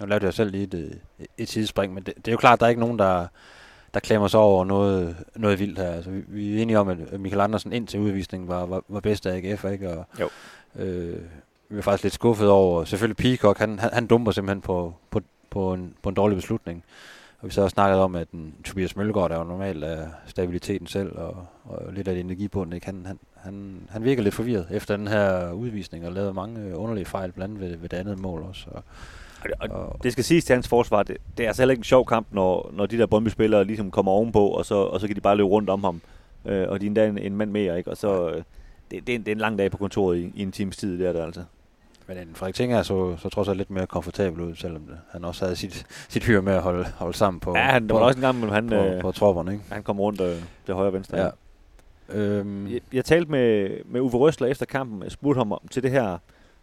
nu 0.00 0.06
lavede 0.06 0.24
jeg 0.24 0.34
selv 0.34 0.50
lige 0.50 0.64
et, 0.64 1.00
et 1.38 1.48
sidespring, 1.48 1.94
men 1.94 2.02
det, 2.02 2.14
det 2.16 2.28
er 2.28 2.32
jo 2.32 2.38
klart, 2.38 2.52
at 2.52 2.60
der 2.60 2.66
er 2.66 2.70
ikke 2.70 2.80
nogen, 2.80 2.98
der, 2.98 3.26
der 3.96 4.00
klemmer 4.00 4.28
sig 4.28 4.40
over 4.40 4.64
noget, 4.64 5.16
noget 5.36 5.58
vildt 5.58 5.78
her. 5.78 5.90
Altså, 5.90 6.10
vi, 6.10 6.22
vi 6.28 6.58
er 6.58 6.62
enige 6.62 6.78
om, 6.78 6.88
at 6.88 7.20
Michael 7.20 7.40
Andersen 7.40 7.72
indtil 7.72 8.00
udvisningen 8.00 8.48
var, 8.48 8.66
var, 8.66 8.82
var 8.88 9.00
bedst 9.00 9.26
af 9.26 9.36
AGF, 9.36 9.64
ikke? 9.64 9.90
Og, 9.90 10.06
Jo. 10.20 10.28
Øh, 10.78 11.20
vi 11.68 11.78
er 11.78 11.82
faktisk 11.82 12.02
lidt 12.02 12.14
skuffet 12.14 12.48
over, 12.48 12.84
selvfølgelig 12.84 13.16
Peacock, 13.16 13.58
han, 13.58 13.78
han, 13.78 13.90
han 13.92 14.06
dumper 14.06 14.32
simpelthen 14.32 14.60
på, 14.60 14.94
på, 15.10 15.20
på, 15.50 15.72
en, 15.72 15.94
på 16.02 16.08
en 16.08 16.14
dårlig 16.14 16.36
beslutning. 16.36 16.84
Og 17.40 17.48
vi 17.48 17.52
så 17.52 17.60
har 17.60 17.68
snakket 17.68 17.98
om, 17.98 18.14
at 18.14 18.30
den, 18.32 18.54
Tobias 18.64 18.96
Mølgaard, 18.96 19.30
der 19.30 19.38
jo 19.38 19.44
normalt 19.44 19.84
er 19.84 20.08
stabiliteten 20.26 20.86
selv, 20.86 21.18
og, 21.18 21.46
og 21.64 21.92
lidt 21.92 22.08
af 22.08 22.14
det 22.14 22.20
energibund, 22.20 22.74
ikke? 22.74 22.86
Han, 22.86 23.06
han, 23.06 23.18
han, 23.34 23.80
han 23.90 24.04
virker 24.04 24.22
lidt 24.22 24.34
forvirret 24.34 24.66
efter 24.70 24.96
den 24.96 25.08
her 25.08 25.52
udvisning, 25.52 26.06
og 26.06 26.12
lavede 26.12 26.34
mange 26.34 26.76
underlige 26.76 27.04
fejl, 27.04 27.32
blandt 27.32 27.54
andet 27.54 27.70
ved, 27.70 27.78
ved 27.78 27.88
det 27.88 27.96
andet 27.96 28.18
mål 28.18 28.42
også. 28.42 28.66
Og, 28.70 28.84
Og, 29.42 29.68
det- 29.68 29.70
og 29.76 29.96
det 30.02 30.12
skal 30.12 30.24
siges 30.24 30.44
til 30.44 30.54
hans 30.54 30.68
forsvar, 30.68 31.02
det, 31.02 31.16
det 31.36 31.44
er 31.44 31.48
altså 31.48 31.62
heller 31.62 31.72
ikke 31.72 31.80
en 31.80 31.84
sjov 31.84 32.06
kamp, 32.06 32.26
når, 32.30 32.70
når 32.72 32.86
de 32.86 32.98
der 32.98 33.06
Brøndby-spillere 33.06 33.64
ligesom 33.64 33.90
kommer 33.90 34.12
ovenpå, 34.12 34.46
og 34.48 34.66
så, 34.66 34.74
og 34.74 35.00
så 35.00 35.06
kan 35.06 35.16
de 35.16 35.20
bare 35.20 35.36
løbe 35.36 35.48
rundt 35.48 35.70
om 35.70 35.84
ham. 35.84 36.00
Øh, 36.44 36.66
og 36.68 36.80
de 36.80 36.86
er 36.86 36.88
endda 36.88 37.06
en, 37.06 37.18
en 37.18 37.36
mand 37.36 37.50
mere, 37.50 37.78
ikke? 37.78 37.90
Og 37.90 37.96
så, 37.96 38.28
øh, 38.30 38.42
det, 38.90 39.06
det, 39.06 39.08
er 39.08 39.16
en, 39.16 39.20
det 39.20 39.28
er 39.28 39.32
en 39.34 39.38
lang 39.40 39.58
dag 39.58 39.70
på 39.70 39.76
kontoret 39.76 40.18
i, 40.18 40.32
i 40.34 40.42
en 40.42 40.52
times 40.52 40.76
tid, 40.76 40.98
det 40.98 41.06
er 41.08 41.12
det 41.12 41.20
altså. 41.20 41.42
Men 42.08 42.18
en 42.18 42.28
Frederik 42.34 42.54
Tinger 42.54 42.82
så, 42.82 43.16
så 43.16 43.28
trods 43.28 43.48
alt 43.48 43.56
lidt 43.56 43.70
mere 43.70 43.86
komfortabel 43.86 44.40
ud, 44.40 44.54
selvom 44.54 44.82
det, 44.82 44.98
han 45.10 45.24
også 45.24 45.44
havde 45.44 45.56
sit, 45.56 45.86
sit 46.08 46.24
hyr 46.24 46.40
med 46.40 46.52
at 46.52 46.62
holde, 46.62 46.84
holde 46.96 47.16
sammen 47.16 47.40
på, 47.40 47.56
Ja, 47.56 47.62
han, 47.62 47.82
der 47.88 47.94
på, 47.94 47.98
var 47.98 48.06
også 48.06 48.18
en 48.18 48.22
gang, 48.22 48.40
men 48.40 48.48
han, 48.50 48.68
på, 48.68 48.74
øh, 48.74 49.00
på 49.00 49.12
tropperne, 49.12 49.52
ikke? 49.52 49.64
han 49.70 49.82
kom 49.82 50.00
rundt 50.00 50.20
øh, 50.20 50.36
til 50.66 50.74
højre 50.74 50.88
og 50.88 50.92
venstre. 50.92 51.18
Ja. 51.18 51.28
Øhm, 52.08 52.66
Jeg, 52.72 52.80
jeg 52.92 53.04
talte 53.04 53.30
med, 53.30 53.70
med 53.84 54.00
Uwe 54.00 54.10
Røsler 54.10 54.46
efter 54.48 54.66
kampen. 54.66 55.02
Jeg 55.02 55.10
spurgte 55.12 55.38
ham 55.38 55.52
om 55.52 55.60
til 55.70 55.82
det 55.82 55.90
her. 55.90 56.18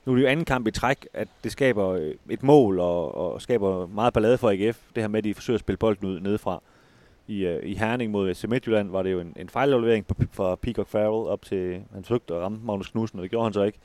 Nu 0.06 0.12
er 0.12 0.16
det 0.16 0.24
jo 0.24 0.28
anden 0.28 0.46
kamp 0.46 0.68
i 0.68 0.72
træk, 0.72 1.08
at 1.14 1.28
det 1.44 1.52
skaber 1.52 1.90
øh, 1.90 2.14
et 2.30 2.44
mål 2.44 2.80
og, 2.80 3.16
og 3.16 3.42
skaber 3.42 3.88
meget 3.88 4.14
ballade 4.14 4.38
for 4.38 4.50
AGF. 4.50 4.80
Det 4.96 5.04
her 5.04 5.08
med, 5.08 5.18
at 5.18 5.24
de 5.24 5.34
forsøger 5.34 5.56
at 5.56 5.60
spille 5.60 5.78
bolden 5.78 6.08
ud 6.08 6.20
nedefra. 6.20 6.62
I, 7.28 7.48
uh, 7.48 7.64
i 7.64 7.74
Herning 7.74 8.12
mod 8.12 8.34
FC 8.34 8.44
Midtjylland 8.44 8.90
var 8.90 9.04
det 9.04 9.12
jo 9.12 9.20
en, 9.20 9.34
en 9.40 9.50
fejlaflevering 9.50 10.06
fra 10.32 10.56
Peacock 10.56 10.88
Farrell 10.88 11.30
op 11.30 11.42
til, 11.42 11.82
han 11.94 12.04
søgte 12.04 12.34
at 12.34 12.42
ramme 12.42 12.60
Magnus 12.64 12.90
Knudsen, 12.90 13.20
og 13.20 13.24
det 13.24 13.32
gjorde 13.32 13.46
han 13.46 13.54
så 13.54 13.64
ikke. 13.64 13.80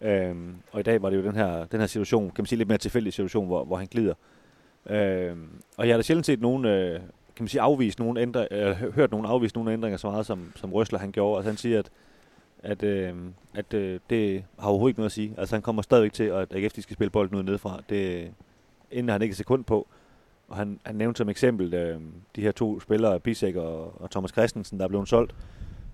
Øhm, 0.00 0.54
og 0.72 0.80
i 0.80 0.82
dag 0.82 1.02
var 1.02 1.10
det 1.10 1.16
jo 1.16 1.22
den 1.22 1.34
her, 1.34 1.64
den 1.64 1.80
her 1.80 1.86
situation, 1.86 2.30
kan 2.30 2.42
man 2.42 2.46
sige 2.46 2.56
lidt 2.56 2.68
mere 2.68 2.78
tilfældig 2.78 3.12
situation, 3.12 3.46
hvor, 3.46 3.64
hvor 3.64 3.76
han 3.76 3.86
glider. 3.86 4.14
Øhm, 4.90 5.48
og 5.76 5.86
jeg 5.86 5.94
har 5.94 5.98
da 5.98 6.02
sjældent 6.02 6.26
set 6.26 6.40
nogen, 6.40 6.64
øh, 6.64 7.00
kan 7.36 7.42
man 7.42 7.48
sige, 7.48 7.60
afvise 7.60 7.98
nogen 7.98 8.16
ændre, 8.16 8.48
øh, 8.50 8.94
hørt 8.94 9.10
nogen 9.10 9.26
afvise 9.26 9.54
nogle 9.54 9.72
ændringer 9.72 9.96
så 9.96 10.10
meget, 10.10 10.26
som, 10.26 10.52
som 10.56 10.72
Røsler 10.72 10.98
han 10.98 11.12
gjorde. 11.12 11.36
Altså 11.38 11.50
han 11.50 11.56
siger, 11.56 11.78
at, 11.78 11.90
at, 12.64 12.82
øh, 12.82 13.14
at 13.54 13.74
øh, 13.74 14.00
det 14.10 14.44
har 14.58 14.68
overhovedet 14.68 14.90
ikke 14.90 15.00
noget 15.00 15.08
at 15.08 15.12
sige. 15.12 15.34
Altså 15.38 15.54
han 15.54 15.62
kommer 15.62 15.82
stadigvæk 15.82 16.12
til, 16.12 16.24
at 16.24 16.54
AGF 16.54 16.72
de 16.72 16.82
skal 16.82 16.94
spille 16.94 17.10
bolden 17.10 17.36
ud 17.36 17.42
nedefra. 17.42 17.82
Det 17.88 18.30
inden 18.90 19.08
han 19.08 19.22
ikke 19.22 19.32
et 19.32 19.36
sekund 19.36 19.64
på. 19.64 19.86
Og 20.48 20.56
han, 20.56 20.80
han 20.84 20.94
nævnte 20.94 21.18
som 21.18 21.28
eksempel 21.28 21.74
øh, 21.74 22.00
de 22.36 22.40
her 22.40 22.52
to 22.52 22.80
spillere, 22.80 23.20
Bisek 23.20 23.56
og, 23.56 24.02
og 24.02 24.10
Thomas 24.10 24.30
Christensen, 24.30 24.78
der 24.78 24.84
er 24.84 24.88
blevet 24.88 25.08
solgt. 25.08 25.34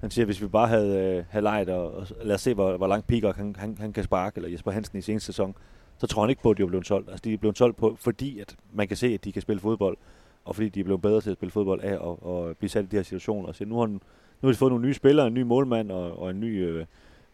Han 0.01 0.11
siger, 0.11 0.25
at 0.25 0.27
hvis 0.27 0.43
vi 0.43 0.47
bare 0.47 0.69
havde, 0.69 1.17
øh, 1.17 1.25
havde 1.31 1.43
leget, 1.43 1.69
og, 1.69 1.93
og 1.93 2.07
lad 2.23 2.35
os 2.35 2.41
se, 2.41 2.55
hvor, 2.55 2.77
hvor 2.77 2.87
langt 2.87 3.07
Piger 3.07 3.33
han, 3.33 3.57
han, 3.59 3.77
han 3.79 3.93
kan 3.93 4.05
sparke, 4.05 4.39
eller 4.39 4.51
Jesper 4.51 4.71
Hansen 4.71 4.99
i 4.99 5.03
seneste 5.03 5.27
sæson, 5.27 5.55
så 5.99 6.07
tror 6.07 6.23
han 6.23 6.31
ikke 6.31 6.43
på, 6.43 6.51
at 6.51 6.57
de 6.57 6.63
er 6.63 6.67
blevet 6.67 6.87
solgt. 6.87 7.11
Altså, 7.11 7.23
de 7.25 7.33
er 7.33 7.39
blevet 7.39 7.59
solgt 7.59 7.77
på, 7.77 7.97
fordi 8.01 8.39
at 8.39 8.57
man 8.73 8.89
kan 8.89 8.97
se, 8.97 9.07
at 9.07 9.25
de 9.25 9.33
kan 9.33 9.43
spille 9.43 9.61
fodbold, 9.61 9.97
og 10.45 10.55
fordi 10.55 10.69
de 10.69 10.81
er 10.81 10.85
blevet 10.85 11.03
bedre 11.03 11.21
til 11.21 11.31
at 11.31 11.37
spille 11.37 11.53
fodbold 11.53 11.81
af 11.83 11.97
og, 11.97 12.27
og 12.27 12.57
blive 12.57 12.71
sat 12.71 12.85
i 12.85 12.89
de 12.89 12.97
her 12.97 13.03
situationer. 13.03 13.53
Så 13.53 13.65
nu 13.65 13.75
har, 13.75 13.87
han, 13.87 14.01
nu 14.43 14.47
har 14.47 14.53
de 14.53 14.59
fået 14.59 14.73
nogle 14.73 14.87
nye 14.87 14.95
spillere, 14.95 15.27
en 15.27 15.35
ny 15.35 15.43
målmand 15.43 15.91
og, 15.91 16.19
og 16.19 16.31
en 16.31 16.41
ny 16.41 16.65
øh, 16.65 16.87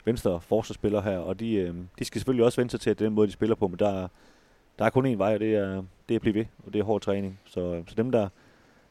venstre 0.05 0.41
forsvarsspiller 0.41 1.01
her, 1.01 1.19
og 1.19 1.41
de, 1.41 1.55
øh, 1.55 1.75
de 1.99 2.05
skal 2.05 2.21
selvfølgelig 2.21 2.45
også 2.45 2.61
vente 2.61 2.71
sig 2.71 2.81
til, 2.81 2.91
at 2.91 2.99
det 2.99 3.05
er 3.05 3.09
den 3.09 3.15
måde, 3.15 3.27
de 3.27 3.33
spiller 3.33 3.55
på, 3.55 3.69
men 3.69 3.79
der, 3.79 4.09
der 4.79 4.85
er 4.85 4.91
kun 4.91 5.07
én 5.07 5.17
vej, 5.17 5.35
og 5.35 5.41
det 5.41 5.55
er, 5.55 5.83
det 6.09 6.15
er 6.15 6.17
at 6.17 6.21
blive 6.21 6.35
ved, 6.35 6.45
og 6.67 6.73
det 6.73 6.79
er 6.79 6.85
hård 6.85 7.01
træning. 7.01 7.41
Så, 7.45 7.83
så 7.87 7.95
dem, 7.97 8.13
der, 8.13 8.29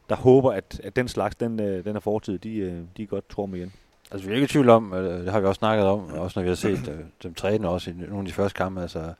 der 0.08 0.16
håber, 0.16 0.52
at, 0.52 0.80
at 0.84 0.96
den 0.96 1.08
slags, 1.08 1.36
den, 1.36 1.60
øh, 1.60 1.84
den 1.84 1.96
er 1.96 2.00
fortid, 2.00 2.38
de, 2.38 2.56
øh, 2.56 2.82
de 2.96 3.06
godt 3.06 3.28
tror 3.28 3.46
med 3.46 3.58
igen. 3.58 3.72
Altså, 4.12 4.26
vi 4.26 4.32
er 4.32 4.36
ikke 4.36 4.44
i 4.44 4.48
tvivl 4.48 4.68
om, 4.68 4.92
øh, 4.94 5.20
det 5.24 5.32
har 5.32 5.40
vi 5.40 5.46
også 5.46 5.58
snakket 5.58 5.86
om, 5.86 6.12
også 6.12 6.38
når 6.38 6.42
vi 6.42 6.48
har 6.48 6.56
set 6.56 6.88
øh, 6.88 6.98
dem 7.22 7.34
træne 7.34 7.68
også 7.68 7.90
i 7.90 7.94
nogle 7.94 8.18
af 8.18 8.24
de 8.24 8.32
første 8.32 8.56
kampe. 8.56 8.80
Altså, 8.82 9.12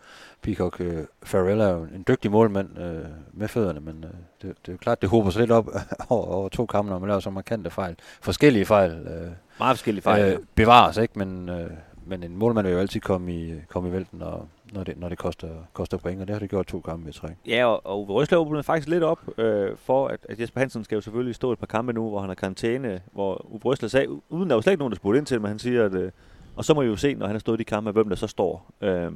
Peacock 0.43 0.81
øh, 0.81 1.05
Farrell 1.23 1.61
er 1.61 1.69
jo 1.71 1.83
en 1.83 2.05
dygtig 2.09 2.31
målmand 2.31 2.79
øh, 2.79 3.05
med 3.33 3.49
fødderne, 3.49 3.81
men 3.81 4.05
øh, 4.05 4.11
det, 4.43 4.57
det 4.63 4.69
er 4.69 4.73
jo 4.73 4.77
klart, 4.77 5.03
det 5.03 5.09
håber 5.11 5.31
sig 5.31 5.41
lidt 5.41 5.51
op 5.51 5.67
over, 6.09 6.27
over 6.27 6.49
to 6.49 6.67
kampe, 6.67 6.91
når 6.91 6.99
man 6.99 7.09
laver 7.09 7.21
så 7.21 7.31
markante 7.31 7.71
fejl. 7.71 7.97
Forskellige 8.21 8.65
fejl. 8.67 8.91
Øh, 8.93 9.31
Meget 9.59 9.77
forskellige 9.77 10.03
fejl. 10.03 10.33
øh, 10.33 10.39
bevares, 10.55 10.97
ikke? 10.97 11.19
Men, 11.19 11.49
øh, 11.49 11.71
men 12.07 12.23
en 12.23 12.37
målmand 12.37 12.67
vil 12.67 12.73
jo 12.75 12.81
altid 12.81 13.01
komme 13.01 13.35
i, 13.35 13.55
komme 13.69 13.89
i 13.89 13.93
vælten, 13.93 14.19
når, 14.19 14.49
når, 14.73 14.85
det, 14.85 14.99
når 14.99 15.09
det 15.09 15.19
koster, 15.19 15.49
koster 15.73 15.97
point, 15.97 16.21
og 16.21 16.27
det 16.27 16.35
har 16.35 16.41
det 16.41 16.51
gjort 16.51 16.67
to 16.67 16.81
kampe 16.81 17.09
i 17.09 17.13
træk. 17.13 17.37
Ja, 17.47 17.67
og, 17.67 17.87
og 17.87 18.01
Uwe 18.01 18.13
Røsler 18.13 18.39
åbnede 18.39 18.63
faktisk 18.63 18.89
lidt 18.89 19.03
op 19.03 19.39
øh, 19.39 19.77
for, 19.77 20.09
at, 20.09 20.21
at 20.29 20.41
Jesper 20.41 20.61
Hansen 20.61 20.85
skal 20.85 20.97
jo 20.97 21.01
selvfølgelig 21.01 21.35
stå 21.35 21.53
et 21.53 21.59
par 21.59 21.67
kampe 21.67 21.93
nu, 21.93 22.09
hvor 22.09 22.21
han 22.21 22.29
har 22.29 22.35
karantæne, 22.35 23.01
hvor 23.13 23.47
Uwe 23.49 23.61
Røsler 23.65 23.89
sagde, 23.89 24.09
uden 24.29 24.49
der 24.49 24.55
var 24.55 24.63
slet 24.63 24.73
ikke 24.73 24.81
nogen, 24.81 24.93
der 24.93 24.97
spurgte 24.97 25.19
ind 25.19 25.27
til 25.27 25.41
men 25.41 25.49
han 25.49 25.59
siger, 25.59 25.85
at 25.85 25.95
øh, 25.95 26.11
og 26.57 26.65
så 26.65 26.75
må 26.75 26.83
vi 26.83 26.87
jo 26.87 26.97
se, 26.97 27.15
når 27.15 27.27
han 27.27 27.35
har 27.35 27.41
stået 27.41 27.57
i 27.57 27.59
de 27.59 27.65
kampe, 27.65 27.91
hvem 27.91 28.09
der 28.09 28.17
så 28.17 28.27
står. 28.27 28.73
Øh, 28.81 29.13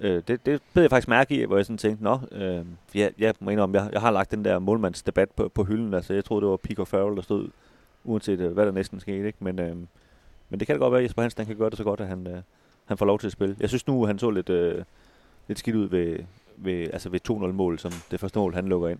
øh, 0.00 0.22
det, 0.28 0.46
det 0.46 0.62
blev 0.72 0.82
jeg 0.82 0.90
faktisk 0.90 1.08
mærke 1.08 1.42
i, 1.42 1.44
hvor 1.44 1.56
jeg 1.56 1.66
sådan 1.66 1.78
tænkte, 1.78 2.04
nå, 2.04 2.18
øh, 2.32 2.64
jeg, 2.94 3.12
jeg 3.18 3.34
må 3.40 3.50
indrømme, 3.50 3.82
jeg, 3.82 3.92
jeg 3.92 4.00
har 4.00 4.10
lagt 4.10 4.30
den 4.30 4.44
der 4.44 4.58
målmandsdebat 4.58 5.30
på, 5.30 5.48
på 5.48 5.64
hylden, 5.64 5.94
altså 5.94 6.14
jeg 6.14 6.24
troede, 6.24 6.42
det 6.42 6.50
var 6.50 6.56
Pico 6.56 6.84
Farrell, 6.84 7.16
der 7.16 7.22
stod, 7.22 7.48
uanset 8.04 8.40
øh, 8.40 8.52
hvad 8.52 8.66
der 8.66 8.72
næsten 8.72 9.00
skete, 9.00 9.26
ikke? 9.26 9.38
Men, 9.40 9.58
øh, 9.58 9.76
men 10.48 10.60
det 10.60 10.66
kan 10.66 10.76
da 10.76 10.80
godt 10.80 10.92
være, 10.92 11.00
at 11.00 11.04
Jesper 11.04 11.22
Hansen 11.22 11.46
kan 11.46 11.56
gøre 11.56 11.70
det 11.70 11.78
så 11.78 11.84
godt, 11.84 12.00
at 12.00 12.08
han, 12.08 12.26
øh, 12.26 12.42
han 12.88 12.98
får 12.98 13.06
lov 13.06 13.18
til 13.18 13.26
at 13.26 13.32
spille. 13.32 13.56
Jeg 13.60 13.68
synes 13.68 13.86
nu, 13.86 14.06
han 14.06 14.18
så 14.18 14.30
lidt, 14.30 14.48
øh, 14.48 14.84
lidt 15.48 15.58
skidt 15.58 15.76
ud 15.76 15.88
ved, 15.88 16.18
ved, 16.56 16.88
altså 16.92 17.08
ved 17.08 17.20
2-0-mål, 17.30 17.78
som 17.78 17.92
det 18.10 18.20
første 18.20 18.38
mål, 18.38 18.54
han 18.54 18.68
lukker 18.68 18.88
ind. 18.88 18.98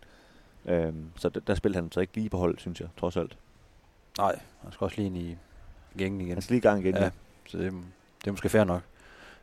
Øhm, 0.66 1.04
så 1.16 1.28
der, 1.28 1.40
der 1.40 1.54
spiller 1.54 1.80
han 1.80 1.92
så 1.92 2.00
ikke 2.00 2.14
lige 2.14 2.30
på 2.30 2.38
hold, 2.38 2.58
synes 2.58 2.80
jeg, 2.80 2.88
trods 3.00 3.16
alt. 3.16 3.36
Nej, 4.18 4.38
han 4.62 4.72
skal 4.72 4.84
også 4.84 4.96
lige 4.96 5.06
ind 5.06 5.16
i 5.18 5.36
gængen 5.98 6.20
igen. 6.20 6.32
Han 6.32 6.42
skal 6.42 6.54
lige 6.54 6.58
i 6.58 6.68
gang 6.68 6.80
igen. 6.80 6.94
Ja, 6.94 7.10
så 7.46 7.58
det, 7.58 7.72
det 8.20 8.26
er 8.26 8.30
måske 8.30 8.48
fair 8.48 8.64
nok. 8.64 8.82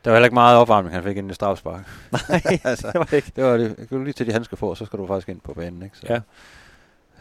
Der 0.04 0.12
var 0.12 0.18
heller 0.18 0.26
ikke 0.26 0.34
meget 0.34 0.58
opvarmning, 0.58 0.96
han 0.96 1.04
fik 1.04 1.18
ind 1.18 1.32
i 1.32 1.34
strafspark. 1.34 1.90
Nej, 2.30 2.60
altså, 2.64 2.88
det 2.88 3.00
var 3.00 3.06
det 3.06 3.14
ikke. 3.14 3.32
det 3.36 3.44
var 3.44 3.58
det. 3.58 3.88
Lige 3.92 4.14
til 4.14 4.28
de 4.28 4.32
handsker 4.32 4.58
på, 4.58 4.76
så 4.76 4.86
skal 4.86 5.00
du 5.00 5.08
faktisk 5.08 5.30
ind 5.30 5.42
på 5.42 5.54
banen, 5.54 5.84
ikke? 5.84 5.98
Så, 5.98 6.06
Ja. 6.10 6.22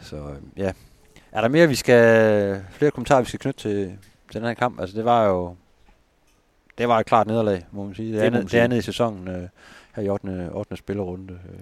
Så 0.01 0.15
øh, 0.15 0.35
ja. 0.57 0.73
Er 1.31 1.41
der 1.41 1.47
mere, 1.47 1.67
vi 1.67 1.75
skal... 1.75 2.65
Flere 2.71 2.91
kommentarer, 2.91 3.21
vi 3.21 3.27
skal 3.27 3.39
knytte 3.39 3.59
til, 3.59 3.97
til 4.31 4.41
den 4.41 4.47
her 4.47 4.53
kamp? 4.53 4.79
Altså, 4.79 4.97
det 4.97 5.05
var 5.05 5.25
jo... 5.25 5.55
Det 6.77 6.87
var 6.87 6.99
et 6.99 7.05
klart 7.05 7.27
nederlag, 7.27 7.65
må 7.71 7.83
man 7.85 7.95
sige. 7.95 8.07
Det, 8.07 8.15
Det 8.15 8.21
andet, 8.21 8.33
man 8.33 8.41
det 8.41 8.51
sige. 8.51 8.61
andet 8.61 8.77
i 8.77 8.81
sæsonen, 8.81 9.27
øh, 9.27 9.41
her 9.95 10.03
i 10.03 10.09
8. 10.09 10.49
8. 10.53 10.75
spillerunde. 10.77 11.33
Øh, 11.33 11.59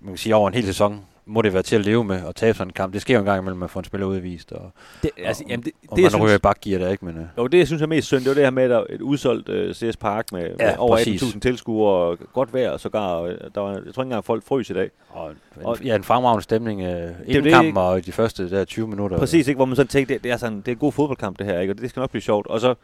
man 0.00 0.12
kan 0.12 0.18
sige, 0.18 0.34
over 0.36 0.48
en 0.48 0.54
hel 0.54 0.66
sæson 0.66 1.00
må 1.28 1.42
det 1.42 1.52
være 1.52 1.62
til 1.62 1.76
at 1.76 1.84
leve 1.84 2.04
med 2.04 2.22
og 2.22 2.36
tabe 2.36 2.58
sådan 2.58 2.68
en 2.68 2.72
kamp. 2.72 2.92
Det 2.92 3.02
sker 3.02 3.14
jo 3.14 3.20
en 3.20 3.26
gang 3.26 3.38
imellem, 3.38 3.56
at 3.56 3.60
man 3.60 3.68
får 3.68 3.80
en 3.80 3.84
spiller 3.84 4.06
udvist, 4.06 4.52
og, 4.52 4.70
det 5.02 5.10
altså, 5.24 5.44
jamen, 5.48 5.64
det, 5.64 5.72
og 5.88 5.96
det, 5.96 6.02
man 6.04 6.12
jeg 6.12 6.20
ryger 6.20 6.26
i 6.26 6.30
synes, 6.30 6.40
bakgear 6.40 6.78
der, 6.78 6.88
ikke? 6.90 7.04
Men, 7.04 7.16
øh, 7.16 7.24
jo, 7.38 7.46
det, 7.46 7.58
jeg 7.58 7.66
synes 7.66 7.82
er 7.82 7.86
mest 7.86 8.06
synd, 8.06 8.20
det 8.20 8.28
var 8.28 8.34
det 8.34 8.42
her 8.42 8.50
med, 8.50 8.62
at 8.62 8.70
der 8.70 8.84
et 8.90 9.00
udsolgt 9.00 9.48
uh, 9.48 9.72
CS 9.90 9.96
Park 9.96 10.32
med, 10.32 10.40
Ja, 10.60 10.66
med 10.66 10.74
over 10.78 10.96
præcis. 10.96 11.22
18.000 11.22 11.38
tilskuere 11.40 11.92
og 11.92 12.18
godt 12.32 12.54
vejr, 12.54 12.70
og 12.70 12.80
sågar, 12.80 13.20
øh, 13.20 13.34
der 13.54 13.60
var, 13.60 13.70
jeg 13.70 13.78
tror 13.82 13.86
ikke 13.86 14.00
engang, 14.02 14.24
folk 14.24 14.44
frøs 14.44 14.70
i 14.70 14.72
dag. 14.74 14.90
og, 15.08 15.32
Og- 15.64 15.80
ja, 15.84 15.96
en 15.96 16.04
fremragende 16.04 16.42
stemning 16.42 16.82
øh, 16.82 17.10
inden 17.26 17.52
kampen 17.52 17.76
og 17.76 17.98
i 17.98 18.00
de 18.00 18.12
første 18.12 18.50
der 18.50 18.64
20 18.64 18.88
minutter. 18.88 19.18
Præcis, 19.18 19.48
ikke? 19.48 19.58
hvor 19.58 19.64
man 19.64 19.76
sådan 19.76 19.88
tænkte, 19.88 20.14
det, 20.14 20.24
det, 20.24 20.32
er 20.32 20.36
sådan, 20.36 20.58
det 20.58 20.68
er 20.68 20.72
en 20.72 20.78
god 20.78 20.92
fodboldkamp 20.92 21.38
det 21.38 21.46
her, 21.46 21.60
ikke? 21.60 21.72
og 21.72 21.78
det 21.78 21.90
skal 21.90 22.00
nok 22.00 22.10
blive 22.10 22.22
sjovt. 22.22 22.46
Og 22.46 22.60
så, 22.60 22.74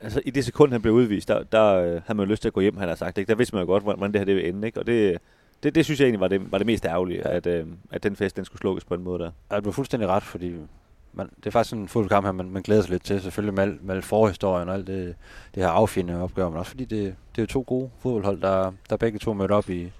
altså, 0.00 0.20
i 0.24 0.30
det 0.30 0.44
sekund, 0.44 0.72
han 0.72 0.82
blev 0.82 0.94
udvist, 0.94 1.28
der, 1.28 1.42
der 1.42 1.74
øh, 1.74 1.86
havde 2.06 2.14
man 2.16 2.26
jo 2.26 2.30
lyst 2.30 2.42
til 2.42 2.48
at 2.48 2.52
gå 2.52 2.60
hjem, 2.60 2.76
han 2.76 2.88
har 2.88 2.94
sagt. 2.94 3.18
Ikke? 3.18 3.28
Der 3.30 3.34
vidste 3.36 3.54
man 3.54 3.62
jo 3.62 3.66
godt, 3.66 3.82
hvordan 3.82 4.12
det 4.12 4.20
her 4.20 4.24
det 4.24 4.34
ville 4.36 4.48
ende. 4.48 4.66
Ikke? 4.66 4.80
Og 4.80 4.86
det, 4.86 5.18
det, 5.62 5.74
det 5.74 5.84
synes 5.84 6.00
jeg 6.00 6.06
egentlig 6.06 6.20
var 6.20 6.28
det, 6.28 6.52
var 6.52 6.58
det 6.58 6.66
mest 6.66 6.84
ærgerlige, 6.84 7.22
Ja. 7.28 7.36
at, 7.36 7.46
øh, 7.46 7.66
at 7.90 8.02
den 8.02 8.16
fest 8.16 8.36
den 8.36 8.44
skulle 8.44 8.60
slukkes 8.60 8.84
på 8.84 8.94
en 8.94 9.02
måde 9.02 9.18
der. 9.18 9.30
Ja, 9.52 9.60
du 9.60 9.64
har 9.64 9.72
fuldstændig 9.72 10.08
ret, 10.08 10.22
fordi 10.22 10.54
man, 11.12 11.30
det 11.36 11.46
er 11.46 11.50
faktisk 11.50 11.70
sådan 11.70 11.82
en 11.82 11.88
fodboldkamp 11.88 12.26
her, 12.26 12.32
man, 12.32 12.50
man 12.50 12.62
glæder 12.62 12.82
sig 12.82 12.90
lidt 12.90 13.04
til, 13.04 13.20
selvfølgelig 13.20 13.54
med, 13.54 13.62
al- 13.62 13.78
med 13.82 13.94
al 13.96 14.02
forhistorien 14.02 14.68
og 14.68 14.74
alt 14.74 14.86
det, 14.86 15.14
det 15.54 15.62
her 15.62 15.70
affindende 15.70 16.22
opgør, 16.22 16.48
men 16.48 16.58
også 16.58 16.70
fordi 16.70 16.84
det, 16.84 17.14
det 17.36 17.38
er 17.38 17.42
jo 17.42 17.46
to 17.46 17.64
gode 17.66 17.90
fodboldhold, 17.98 18.40
der, 18.40 18.72
der 18.90 18.96
begge 18.96 19.18
to 19.18 19.32
mødte 19.32 19.52
op 19.52 19.70
i, 19.70 19.92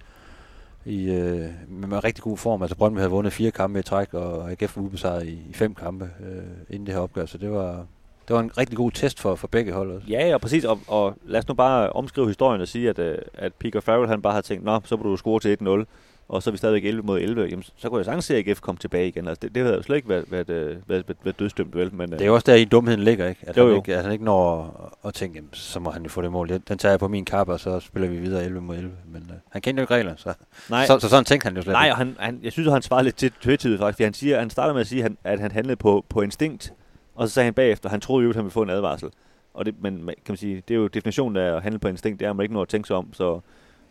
i 0.84 1.10
øh, 1.10 1.48
med, 1.68 1.88
med 1.88 2.04
rigtig 2.04 2.24
god 2.24 2.36
form. 2.36 2.62
Altså 2.62 2.76
Brøndby 2.76 2.98
havde 2.98 3.10
vundet 3.10 3.32
fire 3.32 3.50
kampe 3.50 3.78
i 3.78 3.82
træk, 3.82 4.14
og 4.14 4.50
AGF 4.50 4.76
var 4.76 4.82
ubesejret 4.82 5.26
i, 5.26 5.38
i 5.50 5.52
fem 5.52 5.74
kampe 5.74 6.10
øh, 6.20 6.42
inden 6.70 6.86
det 6.86 6.94
her 6.94 7.00
opgør, 7.00 7.26
så 7.26 7.38
det 7.38 7.50
var, 7.50 7.86
det 8.28 8.34
var 8.34 8.40
en 8.40 8.50
rigtig 8.58 8.76
god 8.76 8.90
test 8.92 9.20
for, 9.20 9.34
for 9.34 9.48
begge 9.48 9.72
hold 9.72 9.90
også. 9.92 10.06
Ja, 10.08 10.34
og 10.34 10.40
præcis. 10.40 10.64
Og, 10.64 10.80
og 10.86 11.14
lad 11.24 11.38
os 11.38 11.48
nu 11.48 11.54
bare 11.54 11.90
omskrive 11.90 12.26
historien 12.26 12.60
og 12.60 12.68
sige, 12.68 12.88
at, 12.88 12.98
øh, 12.98 13.18
at 13.34 13.52
Peter 13.54 13.80
Farrell 13.80 14.08
han 14.08 14.22
bare 14.22 14.32
har 14.32 14.40
tænkt, 14.40 14.64
nå, 14.64 14.80
så 14.84 14.96
må 14.96 15.02
du 15.02 15.16
score 15.16 15.40
til 15.40 15.56
1-0, 15.62 15.84
og 16.28 16.42
så 16.42 16.50
er 16.50 16.52
vi 16.52 16.58
stadigvæk 16.58 16.84
11 16.84 17.02
mod 17.06 17.20
11. 17.20 17.46
Jamen, 17.50 17.62
så 17.76 17.88
kunne 17.88 17.98
jeg 17.98 18.04
sagtens 18.04 18.24
se, 18.24 18.36
at 18.36 18.48
AGF 18.48 18.60
kom 18.60 18.76
tilbage 18.76 19.08
igen. 19.08 19.28
Altså, 19.28 19.40
det, 19.42 19.54
det 19.54 19.62
havde 19.62 19.76
jo 19.76 19.82
slet 19.82 19.96
ikke 19.96 20.08
været, 20.08 20.24
været, 20.30 20.50
øh, 20.50 20.66
været, 20.66 20.78
været, 20.88 21.16
været 21.24 21.38
dødstømt, 21.38 21.76
vel? 21.76 21.94
Men, 21.94 22.12
øh, 22.12 22.18
Det 22.18 22.24
er 22.24 22.26
jo 22.26 22.34
også 22.34 22.44
der 22.46 22.54
i 22.54 22.64
dumheden 22.64 23.00
ligger, 23.00 23.28
ikke? 23.28 23.40
At, 23.46 23.56
Jo, 23.56 23.62
han, 23.62 23.70
jo. 23.72 23.76
ikke, 23.76 23.96
at 23.96 24.02
han 24.02 24.12
ikke 24.12 24.24
når 24.24 24.98
at, 25.04 25.14
tænke, 25.14 25.36
jamen, 25.36 25.50
så 25.52 25.80
må 25.80 25.90
han 25.90 26.02
jo 26.02 26.08
få 26.08 26.22
det 26.22 26.32
mål. 26.32 26.48
Den, 26.48 26.78
tager 26.78 26.92
jeg 26.92 26.98
på 26.98 27.08
min 27.08 27.24
kappe, 27.24 27.52
og 27.52 27.60
så 27.60 27.80
spiller 27.80 28.08
vi 28.08 28.16
videre 28.16 28.44
11 28.44 28.60
mod 28.60 28.76
11. 28.76 28.94
Men 29.12 29.22
øh, 29.30 29.36
han 29.50 29.62
kender 29.62 29.80
jo 29.80 29.84
ikke 29.84 29.94
reglerne, 29.94 30.18
så, 30.18 30.34
nej, 30.70 30.86
så, 30.86 30.98
så 30.98 31.08
sådan 31.08 31.24
tænkte 31.24 31.46
han 31.46 31.56
jo 31.56 31.62
slet 31.62 31.72
nej, 31.72 31.84
ikke. 31.84 31.92
og 31.92 31.96
han, 31.96 32.16
han, 32.18 32.40
jeg 32.42 32.52
synes, 32.52 32.66
at 32.66 32.72
han 32.72 32.82
svarede 32.82 33.04
lidt 33.04 33.16
til 33.16 33.32
tvetydigt 33.42 33.80
faktisk. 33.80 33.96
fordi 33.96 34.04
Han, 34.04 34.14
siger, 34.14 34.38
han 34.38 34.50
starter 34.50 34.72
med 34.72 34.80
at 34.80 34.86
sige, 34.86 34.98
at 34.98 35.02
han, 35.02 35.18
at 35.24 35.40
han 35.40 35.50
handlede 35.52 35.76
på, 35.76 36.04
på 36.08 36.20
instinkt, 36.20 36.72
og 37.18 37.28
så 37.28 37.34
sagde 37.34 37.44
han 37.44 37.54
bagefter, 37.54 37.88
han 37.88 38.00
troede 38.00 38.24
jo, 38.24 38.30
at 38.30 38.36
han 38.36 38.44
ville 38.44 38.52
få 38.52 38.62
en 38.62 38.70
advarsel. 38.70 39.10
Og 39.54 39.66
det, 39.66 39.74
men 39.82 40.06
kan 40.06 40.16
man 40.28 40.36
sige, 40.36 40.62
det 40.68 40.74
er 40.74 40.78
jo 40.78 40.86
definitionen 40.88 41.36
af 41.36 41.56
at 41.56 41.62
handle 41.62 41.78
på 41.78 41.88
instinkt, 41.88 42.20
det 42.20 42.26
er, 42.26 42.30
at 42.30 42.36
man 42.36 42.44
ikke 42.44 42.54
når 42.54 42.62
at 42.62 42.68
tænke 42.68 42.86
sig 42.86 42.96
om. 42.96 43.12
Så, 43.12 43.40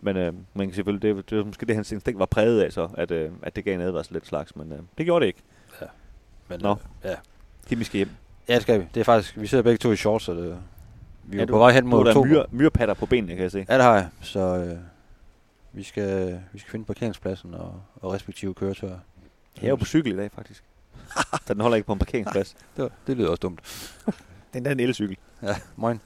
men 0.02 0.18
øh, 0.18 0.34
man 0.54 0.68
kan 0.68 0.76
selvfølgelig, 0.76 1.02
det, 1.02 1.18
er- 1.18 1.22
det 1.30 1.40
er 1.40 1.46
måske 1.46 1.66
det, 1.66 1.76
hans 1.76 1.92
instinkt 1.92 2.20
var 2.20 2.26
præget 2.26 2.62
af, 2.62 2.72
så, 2.72 2.90
at, 2.94 3.12
øh, 3.12 3.32
at 3.44 3.56
det 3.56 3.64
gav 3.66 3.74
en 3.76 3.82
advarsel 3.82 4.14
lidt 4.14 4.28
slags. 4.28 4.56
Men 4.56 4.72
øh, 4.72 4.80
det 4.98 5.06
gjorde 5.06 5.22
det 5.24 5.28
ikke. 5.28 5.40
Men, 6.50 6.60
Nå. 6.60 6.72
øh, 6.72 6.78
ja. 7.04 7.16
Kim, 7.68 7.80
vi 7.80 7.84
skal 7.84 7.98
hjem. 7.98 8.10
ja, 8.50 8.54
det 8.54 8.62
skal 8.62 8.80
vi. 8.80 8.86
Det 8.94 9.00
er 9.00 9.04
faktisk, 9.04 9.38
vi 9.38 9.48
sidder 9.48 9.64
begge 9.64 9.78
to 9.78 9.92
i 9.92 9.96
shorts, 9.96 10.26
så 10.26 10.34
det, 10.34 10.58
vi 11.24 11.38
er, 11.38 11.40
Ja, 11.42 11.46
du- 11.46 11.54
på 11.54 11.58
vej 11.60 11.72
hen 11.72 11.88
mod 11.88 12.00
er 12.00 12.04
der 12.04 12.10
oktober. 12.12 12.28
myr, 12.28 12.44
myrpatter 12.52 12.94
på 12.96 13.06
benene, 13.06 13.34
kan 13.34 13.44
jeg 13.44 13.52
se. 13.52 13.66
Ja, 13.70 13.76
det 13.76 13.84
har 13.84 13.94
jeg. 13.96 14.08
Så 14.22 14.40
øh, 14.40 14.78
vi, 15.74 15.84
skal, 15.84 16.40
vi 16.54 16.60
skal 16.60 16.72
finde 16.72 16.86
parkeringspladsen 16.86 17.54
og, 17.54 17.82
og 18.02 18.14
respektive 18.14 18.54
køretøjer. 18.54 19.00
Jeg 19.62 19.66
er 19.66 19.70
jo 19.70 19.76
på 19.76 19.86
cykel 19.86 20.14
i 20.14 20.16
dag, 20.16 20.32
faktisk. 20.32 20.64
så 21.48 21.54
den 21.54 21.62
holder 21.62 21.76
ikke 21.76 21.88
på 21.88 21.94
en 21.94 22.00
parkeringsplads. 22.00 22.56
Det, 22.76 22.84
var- 22.84 22.92
det 23.08 23.18
lyder 23.18 23.30
også 23.30 23.42
dumt. 23.42 23.60
Den 24.54 24.64
der 24.66 24.70
er 24.72 24.76
en 24.76 24.80
elcykel. 24.80 25.18
Ja, 25.44 25.56
moin. 25.76 26.00